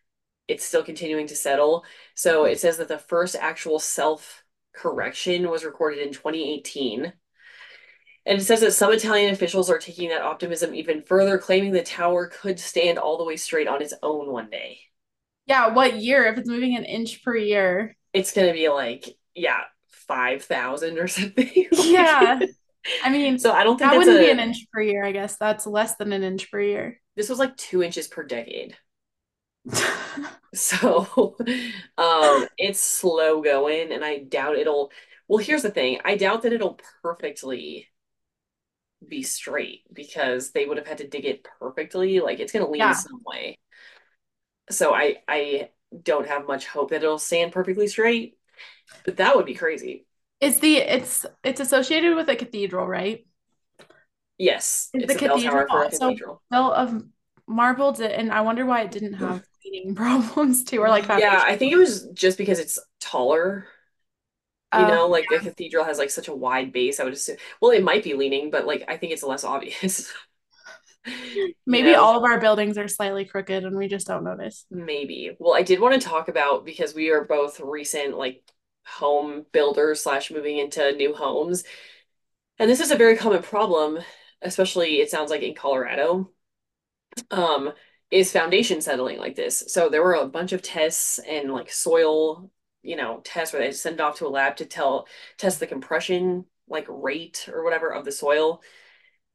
It's 0.49 0.65
still 0.65 0.83
continuing 0.83 1.27
to 1.27 1.37
settle. 1.37 1.85
So 2.15 2.45
it 2.45 2.59
says 2.59 2.79
that 2.79 2.89
the 2.89 2.97
first 2.99 3.37
actual 3.37 3.79
self 3.79 4.45
correction 4.77 5.51
was 5.51 5.65
recorded 5.65 6.01
in 6.01 6.13
2018. 6.13 7.13
And 8.27 8.41
it 8.41 8.45
says 8.45 8.61
that 8.61 8.73
some 8.73 8.93
Italian 8.93 9.33
officials 9.33 9.71
are 9.71 9.79
taking 9.79 10.09
that 10.09 10.23
optimism 10.23 10.75
even 10.75 11.03
further, 11.03 11.39
claiming 11.39 11.73
the 11.73 11.83
tower 11.83 12.27
could 12.27 12.59
stand 12.59 12.99
all 12.99 13.19
the 13.19 13.25
way 13.25 13.37
straight 13.37 13.69
on 13.69 13.81
its 13.83 13.95
own 14.03 14.31
one 14.33 14.51
day. 14.51 14.81
Yeah, 15.47 15.69
what 15.69 15.95
year? 15.97 16.25
If 16.27 16.39
it's 16.39 16.49
moving 16.49 16.77
an 16.77 16.85
inch 16.85 17.23
per 17.23 17.37
year. 17.37 17.97
It's 18.13 18.33
gonna 18.33 18.53
be 18.53 18.69
like, 18.69 19.05
yeah, 19.35 19.61
5,000 20.09 20.99
or 20.99 21.07
something. 21.17 21.51
Yeah. 21.73 22.41
I 23.03 23.11
mean, 23.11 23.39
So 23.39 23.53
I 23.53 23.65
don't 23.65 23.79
think 23.79 23.91
that 23.91 23.97
wouldn't 23.99 24.19
be 24.19 24.31
an 24.31 24.41
inch 24.41 24.67
per 24.73 24.81
year, 24.81 25.05
I 25.05 25.13
guess. 25.13 25.37
That's 25.37 25.67
less 25.67 25.97
than 25.97 26.13
an 26.13 26.23
inch 26.23 26.51
per 26.51 26.61
year. 26.61 27.01
this 27.17 27.29
was 27.29 27.39
like 27.39 27.57
two 27.57 27.83
inches 27.83 28.09
per 28.09 28.23
decade. 28.25 28.77
So, 30.55 31.37
um, 31.99 32.47
it's 32.57 32.81
slow 32.81 33.43
going, 33.43 33.93
and 33.93 34.03
I 34.05 34.19
doubt 34.21 34.57
it'll. 34.57 34.91
Well, 35.29 35.39
here's 35.39 35.63
the 35.63 35.71
thing. 35.71 36.01
I 36.05 36.17
doubt 36.17 36.43
that 36.43 36.53
it'll 36.55 36.81
perfectly 37.03 37.89
be 39.07 39.23
straight 39.23 39.83
because 39.93 40.51
they 40.53 40.67
would 40.67 40.79
have 40.79 40.87
had 40.87 40.99
to 40.99 41.07
dig 41.09 41.25
it 41.25 41.47
perfectly. 41.59 42.21
Like 42.21 42.41
it's 42.41 42.53
gonna 42.53 42.69
lean 42.71 42.93
Yeah. 42.93 42.95
some 42.95 43.23
way. 43.25 43.59
So 44.71 44.95
I 44.95 45.17
I 45.29 45.71
don't 46.03 46.27
have 46.27 46.47
much 46.47 46.67
hope 46.67 46.91
that 46.91 47.03
it'll 47.03 47.19
stand 47.19 47.53
perfectly 47.53 47.87
straight, 47.89 48.39
but 49.05 49.19
that 49.19 49.37
would 49.37 49.47
be 49.47 49.55
crazy. 49.55 50.07
It's 50.41 50.59
the 50.61 50.77
it's 50.77 51.27
it's 51.45 51.61
associated 51.61 52.15
with 52.17 52.29
a 52.29 52.37
cathedral, 52.37 52.87
right? 52.87 53.27
Yes, 54.39 54.95
it's 54.99 55.15
the 55.15 55.15
a 55.15 55.21
bell 55.21 55.39
tower 55.41 55.65
cathedral 55.65 55.69
for 55.71 55.83
a 55.85 55.89
also. 55.89 56.17
Built 56.51 56.75
of 56.75 57.05
marble, 57.47 57.91
and 58.03 58.31
I 58.33 58.43
wonder 58.43 58.65
why 58.67 58.83
it 58.83 58.91
didn't 58.91 59.15
have 59.15 59.43
cleaning 59.71 59.95
problems 59.97 60.65
too, 60.65 60.81
or 60.81 60.89
like 60.89 61.07
Yeah. 61.15 61.43
I 61.45 61.57
think 61.57 61.73
it 61.73 61.77
was 61.77 62.09
just 62.15 62.39
because 62.39 62.59
it's 62.59 62.79
taller. 63.01 63.67
You 64.73 64.85
Oh, 64.85 64.87
know, 64.87 65.07
like 65.07 65.29
the 65.29 65.39
cathedral 65.41 65.85
has 65.85 65.97
like 65.99 66.11
such 66.11 66.29
a 66.29 66.35
wide 66.35 66.73
base. 66.73 67.01
I 67.01 67.05
would 67.05 67.15
assume. 67.15 67.37
Well, 67.63 67.71
it 67.71 67.83
might 67.85 68.05
be 68.05 68.15
leaning, 68.15 68.51
but 68.51 68.67
like 68.67 68.85
I 68.89 68.97
think 68.99 69.13
it's 69.13 69.23
less 69.23 69.45
obvious. 69.45 70.13
Maybe 71.67 71.95
all 71.95 72.17
of 72.17 72.25
our 72.25 72.41
buildings 72.41 72.79
are 72.79 72.89
slightly 72.89 73.25
crooked 73.25 73.65
and 73.65 73.77
we 73.77 73.89
just 73.89 74.07
don't 74.07 74.25
notice. 74.25 74.67
Maybe. 74.71 75.31
Well, 75.39 75.55
I 75.55 75.63
did 75.63 75.81
want 75.81 76.01
to 76.01 76.07
talk 76.09 76.29
about 76.29 76.65
because 76.65 76.95
we 76.95 77.11
are 77.11 77.25
both 77.25 77.61
recent 77.61 78.17
like 78.19 78.43
home 78.85 79.47
builders 79.53 80.01
slash 80.03 80.31
moving 80.31 80.59
into 80.59 80.93
new 80.93 81.15
homes. 81.15 81.65
And 82.59 82.71
this 82.71 82.81
is 82.81 82.91
a 82.93 82.97
very 82.97 83.17
common 83.17 83.43
problem, 83.43 84.01
especially 84.43 85.01
it 85.01 85.11
sounds 85.11 85.31
like 85.31 85.43
in 85.43 85.55
Colorado, 85.55 86.33
um, 87.31 87.73
is 88.11 88.33
foundation 88.33 88.81
settling 88.81 89.19
like 89.19 89.35
this. 89.35 89.65
So 89.69 89.89
there 89.89 90.03
were 90.03 90.15
a 90.15 90.29
bunch 90.29 90.53
of 90.53 90.63
tests 90.63 91.19
and 91.19 91.53
like 91.53 91.71
soil, 91.71 92.51
you 92.83 92.97
know, 92.97 93.21
tests 93.25 93.53
where 93.53 93.63
they 93.63 93.73
send 93.73 93.97
it 93.97 94.01
off 94.01 94.19
to 94.19 94.27
a 94.27 94.29
lab 94.29 94.57
to 94.57 94.65
tell 94.65 95.07
test 95.39 95.61
the 95.61 95.67
compression 95.67 96.45
like 96.69 96.87
rate 96.89 97.49
or 97.53 97.65
whatever 97.65 97.93
of 97.93 98.05
the 98.05 98.13
soil. 98.13 98.63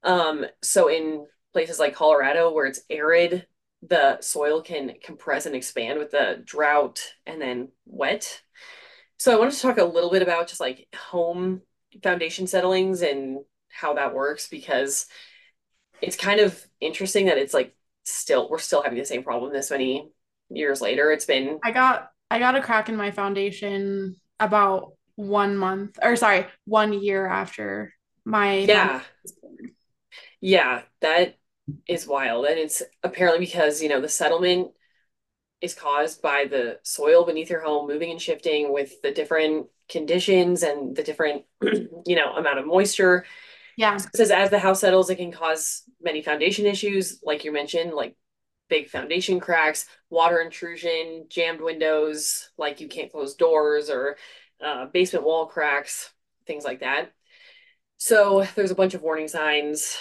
Um, 0.04 0.46
so 0.62 0.88
in 0.88 1.28
places 1.54 1.80
like 1.80 1.96
Colorado 1.96 2.52
where 2.52 2.66
it's 2.66 2.82
arid, 2.90 3.46
the 3.82 4.22
soil 4.22 4.62
can 4.62 4.94
compress 5.04 5.46
and 5.46 5.56
expand 5.56 6.00
with 6.00 6.12
the 6.12 6.42
drought 6.46 7.04
and 7.26 7.42
then 7.42 7.70
wet. 7.86 8.42
So 9.18 9.34
I 9.34 9.40
wanted 9.40 9.54
to 9.54 9.62
talk 9.62 9.78
a 9.78 9.84
little 9.84 10.10
bit 10.10 10.22
about 10.22 10.48
just 10.48 10.62
like 10.62 10.88
home 10.96 11.62
foundation 12.02 12.48
settlings 12.48 13.02
and 13.02 13.40
how 13.70 13.96
that 13.96 14.14
works 14.14 14.48
because 14.48 15.08
it's 16.02 16.16
kind 16.16 16.40
of 16.40 16.60
interesting 16.80 17.26
that 17.26 17.38
it's 17.38 17.54
like 17.54 17.76
still 18.14 18.50
we're 18.50 18.60
still 18.60 18.84
having 18.84 18.98
the 19.00 19.06
same 19.06 19.24
problem 19.24 19.54
this 19.54 19.72
many 19.72 20.10
years 20.50 20.82
later. 20.82 21.12
It's 21.12 21.26
been 21.26 21.60
I 21.64 21.72
got 21.72 22.12
I 22.30 22.40
got 22.40 22.56
a 22.56 22.62
crack 22.62 22.90
in 22.90 22.96
my 22.96 23.12
foundation 23.12 24.16
about 24.40 24.94
one 25.16 25.58
month 25.58 26.00
or 26.02 26.16
sorry, 26.16 26.48
one 26.66 26.94
year 26.94 27.28
after 27.28 27.94
my 28.26 28.60
yeah. 28.60 29.02
Yeah, 30.42 30.82
that 31.02 31.38
is 31.88 32.08
wild. 32.08 32.46
And 32.46 32.60
it's 32.60 32.82
apparently 33.04 33.46
because, 33.46 33.82
you 33.82 33.90
know, 33.90 34.02
the 34.02 34.10
settlement 34.10 34.72
is 35.62 35.76
caused 35.76 36.22
by 36.22 36.46
the 36.46 36.80
soil 36.84 37.26
beneath 37.26 37.50
your 37.50 37.62
home 37.62 37.88
moving 37.88 38.10
and 38.10 38.22
shifting 38.22 38.74
with 38.74 39.02
the 39.04 39.12
different 39.12 39.68
conditions 39.88 40.64
and 40.64 40.96
the 40.96 41.04
different, 41.04 41.44
you 41.62 42.16
know, 42.16 42.34
amount 42.34 42.58
of 42.58 42.66
moisture. 42.66 43.26
Yeah. 43.82 43.96
It 43.96 44.16
says 44.16 44.30
as 44.30 44.52
the 44.52 44.60
house 44.60 44.82
settles, 44.82 45.10
it 45.10 45.16
can 45.16 45.32
cause 45.32 45.82
many 46.00 46.22
foundation 46.22 46.68
issues, 46.68 47.20
like 47.24 47.44
you 47.44 47.52
mentioned, 47.52 47.94
like 47.94 48.16
big 48.70 48.90
foundation 48.90 49.40
cracks, 49.40 49.88
water 50.12 50.40
intrusion, 50.40 51.26
jammed 51.30 51.62
windows, 51.62 52.52
like 52.60 52.80
you 52.80 52.88
can't 52.88 53.12
close 53.12 53.34
doors, 53.34 53.90
or 53.90 54.18
uh, 54.64 54.86
basement 54.86 55.26
wall 55.26 55.48
cracks, 55.48 56.12
things 56.46 56.64
like 56.64 56.82
that. 56.82 57.12
So 57.98 58.46
there's 58.54 58.70
a 58.70 58.76
bunch 58.76 58.94
of 58.94 59.02
warning 59.02 59.28
signs. 59.28 59.98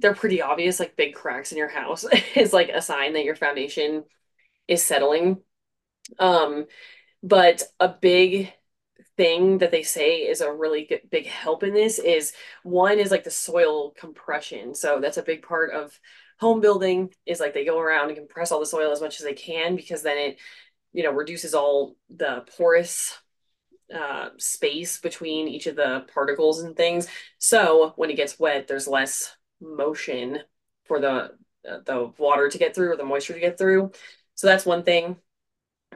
They're 0.00 0.14
pretty 0.14 0.42
obvious, 0.42 0.80
like 0.80 0.96
big 0.96 1.14
cracks 1.14 1.52
in 1.52 1.58
your 1.58 1.68
house 1.68 2.04
is 2.34 2.52
like 2.52 2.70
a 2.70 2.82
sign 2.82 3.12
that 3.12 3.24
your 3.24 3.36
foundation 3.36 4.02
is 4.66 4.84
settling. 4.84 5.42
Um, 6.18 6.66
but 7.22 7.62
a 7.78 7.88
big 7.88 8.52
thing 9.16 9.58
that 9.58 9.70
they 9.70 9.82
say 9.82 10.18
is 10.18 10.40
a 10.40 10.52
really 10.52 10.84
good, 10.84 11.02
big 11.10 11.26
help 11.26 11.62
in 11.62 11.74
this 11.74 11.98
is 11.98 12.32
one 12.62 12.98
is 12.98 13.10
like 13.10 13.24
the 13.24 13.30
soil 13.30 13.92
compression. 13.92 14.74
So 14.74 15.00
that's 15.00 15.18
a 15.18 15.22
big 15.22 15.42
part 15.42 15.72
of 15.72 15.98
home 16.40 16.60
building 16.60 17.10
is 17.26 17.40
like 17.40 17.54
they 17.54 17.64
go 17.64 17.78
around 17.78 18.08
and 18.08 18.16
compress 18.16 18.50
all 18.50 18.60
the 18.60 18.66
soil 18.66 18.90
as 18.90 19.00
much 19.00 19.20
as 19.20 19.24
they 19.24 19.34
can 19.34 19.76
because 19.76 20.02
then 20.02 20.18
it, 20.18 20.40
you 20.92 21.02
know, 21.02 21.12
reduces 21.12 21.54
all 21.54 21.96
the 22.14 22.44
porous 22.56 23.16
uh, 23.94 24.30
space 24.38 25.00
between 25.00 25.48
each 25.48 25.66
of 25.66 25.76
the 25.76 26.04
particles 26.12 26.60
and 26.60 26.76
things. 26.76 27.06
So 27.38 27.92
when 27.96 28.10
it 28.10 28.16
gets 28.16 28.38
wet, 28.38 28.66
there's 28.66 28.88
less 28.88 29.36
motion 29.60 30.40
for 30.84 31.00
the 31.00 31.32
the 31.62 32.12
water 32.18 32.48
to 32.48 32.58
get 32.58 32.74
through 32.74 32.92
or 32.92 32.96
the 32.96 33.04
moisture 33.04 33.34
to 33.34 33.40
get 33.40 33.56
through. 33.56 33.92
So 34.34 34.48
that's 34.48 34.66
one 34.66 34.82
thing. 34.82 35.16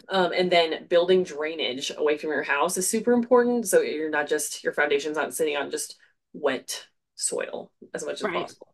Um, 0.08 0.32
and 0.32 0.50
then 0.50 0.86
building 0.88 1.22
drainage 1.22 1.92
away 1.96 2.18
from 2.18 2.30
your 2.30 2.42
house 2.42 2.76
is 2.76 2.88
super 2.88 3.12
important. 3.12 3.66
So 3.66 3.80
you're 3.80 4.10
not 4.10 4.28
just 4.28 4.62
your 4.62 4.72
foundation's 4.72 5.16
not 5.16 5.34
sitting 5.34 5.56
on 5.56 5.70
just 5.70 5.96
wet 6.32 6.86
soil 7.14 7.70
as 7.94 8.04
much 8.04 8.14
as 8.16 8.22
right. 8.22 8.34
possible. 8.34 8.68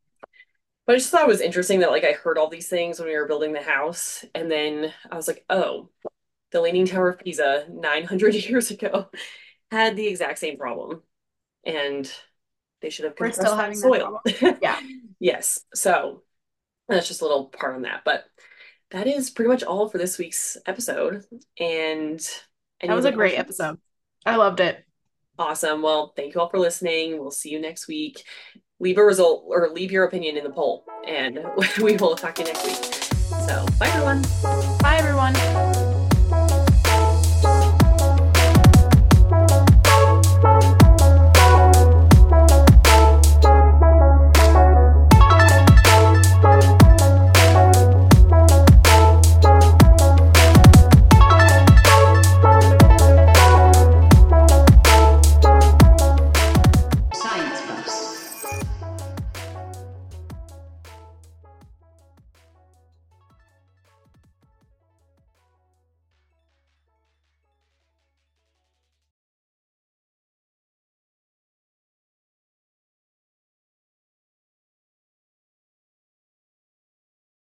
But 0.86 0.96
I 0.96 0.98
just 0.98 1.10
thought 1.10 1.22
it 1.22 1.28
was 1.28 1.40
interesting 1.40 1.80
that 1.80 1.90
like 1.90 2.04
I 2.04 2.12
heard 2.12 2.38
all 2.38 2.48
these 2.48 2.68
things 2.68 2.98
when 2.98 3.08
we 3.08 3.16
were 3.16 3.28
building 3.28 3.52
the 3.52 3.62
house, 3.62 4.24
and 4.34 4.50
then 4.50 4.92
I 5.10 5.16
was 5.16 5.28
like, 5.28 5.44
oh, 5.48 5.90
the 6.50 6.60
Leaning 6.60 6.86
Tower 6.86 7.10
of 7.10 7.18
Pisa 7.18 7.66
900 7.70 8.34
years 8.48 8.70
ago 8.70 9.08
had 9.70 9.96
the 9.96 10.06
exact 10.06 10.38
same 10.38 10.58
problem, 10.58 11.02
and 11.64 12.12
they 12.80 12.90
should 12.90 13.04
have 13.04 13.14
compressed 13.14 13.40
still 13.40 13.56
having 13.56 13.76
soil. 13.76 14.20
yeah. 14.60 14.80
yes. 15.20 15.60
So 15.72 16.22
that's 16.88 17.06
just 17.08 17.22
a 17.22 17.24
little 17.24 17.46
part 17.46 17.76
on 17.76 17.82
that, 17.82 18.02
but 18.04 18.24
that 18.93 19.07
is 19.07 19.30
pretty 19.30 19.49
much 19.49 19.62
all 19.62 19.88
for 19.88 19.99
this 19.99 20.18
week's 20.18 20.57
episode. 20.66 21.24
And 21.59 22.20
that 22.80 22.95
was 22.95 23.05
a 23.05 23.12
great 23.12 23.34
questions? 23.34 23.61
episode. 23.61 23.80
I 24.24 24.36
loved 24.36 24.61
it. 24.61 24.84
Awesome. 25.38 25.82
Well, 25.82 26.12
thank 26.14 26.34
you 26.34 26.40
all 26.40 26.49
for 26.49 26.59
listening. 26.59 27.18
We'll 27.18 27.30
see 27.30 27.51
you 27.51 27.61
next 27.61 27.88
week. 27.88 28.22
Leave 28.78 28.99
a 28.99 29.05
result 29.05 29.45
or 29.47 29.68
leave 29.70 29.90
your 29.90 30.05
opinion 30.05 30.36
in 30.36 30.45
the 30.45 30.51
poll, 30.51 30.84
and 31.07 31.40
we 31.82 31.97
will 31.97 32.16
talk 32.16 32.34
to 32.36 32.43
you 32.43 32.49
next 32.53 32.66
week. 32.66 32.84
So, 33.49 33.66
bye 33.78 33.88
everyone. 33.88 34.22
Bye 34.80 34.97
everyone. 34.99 35.91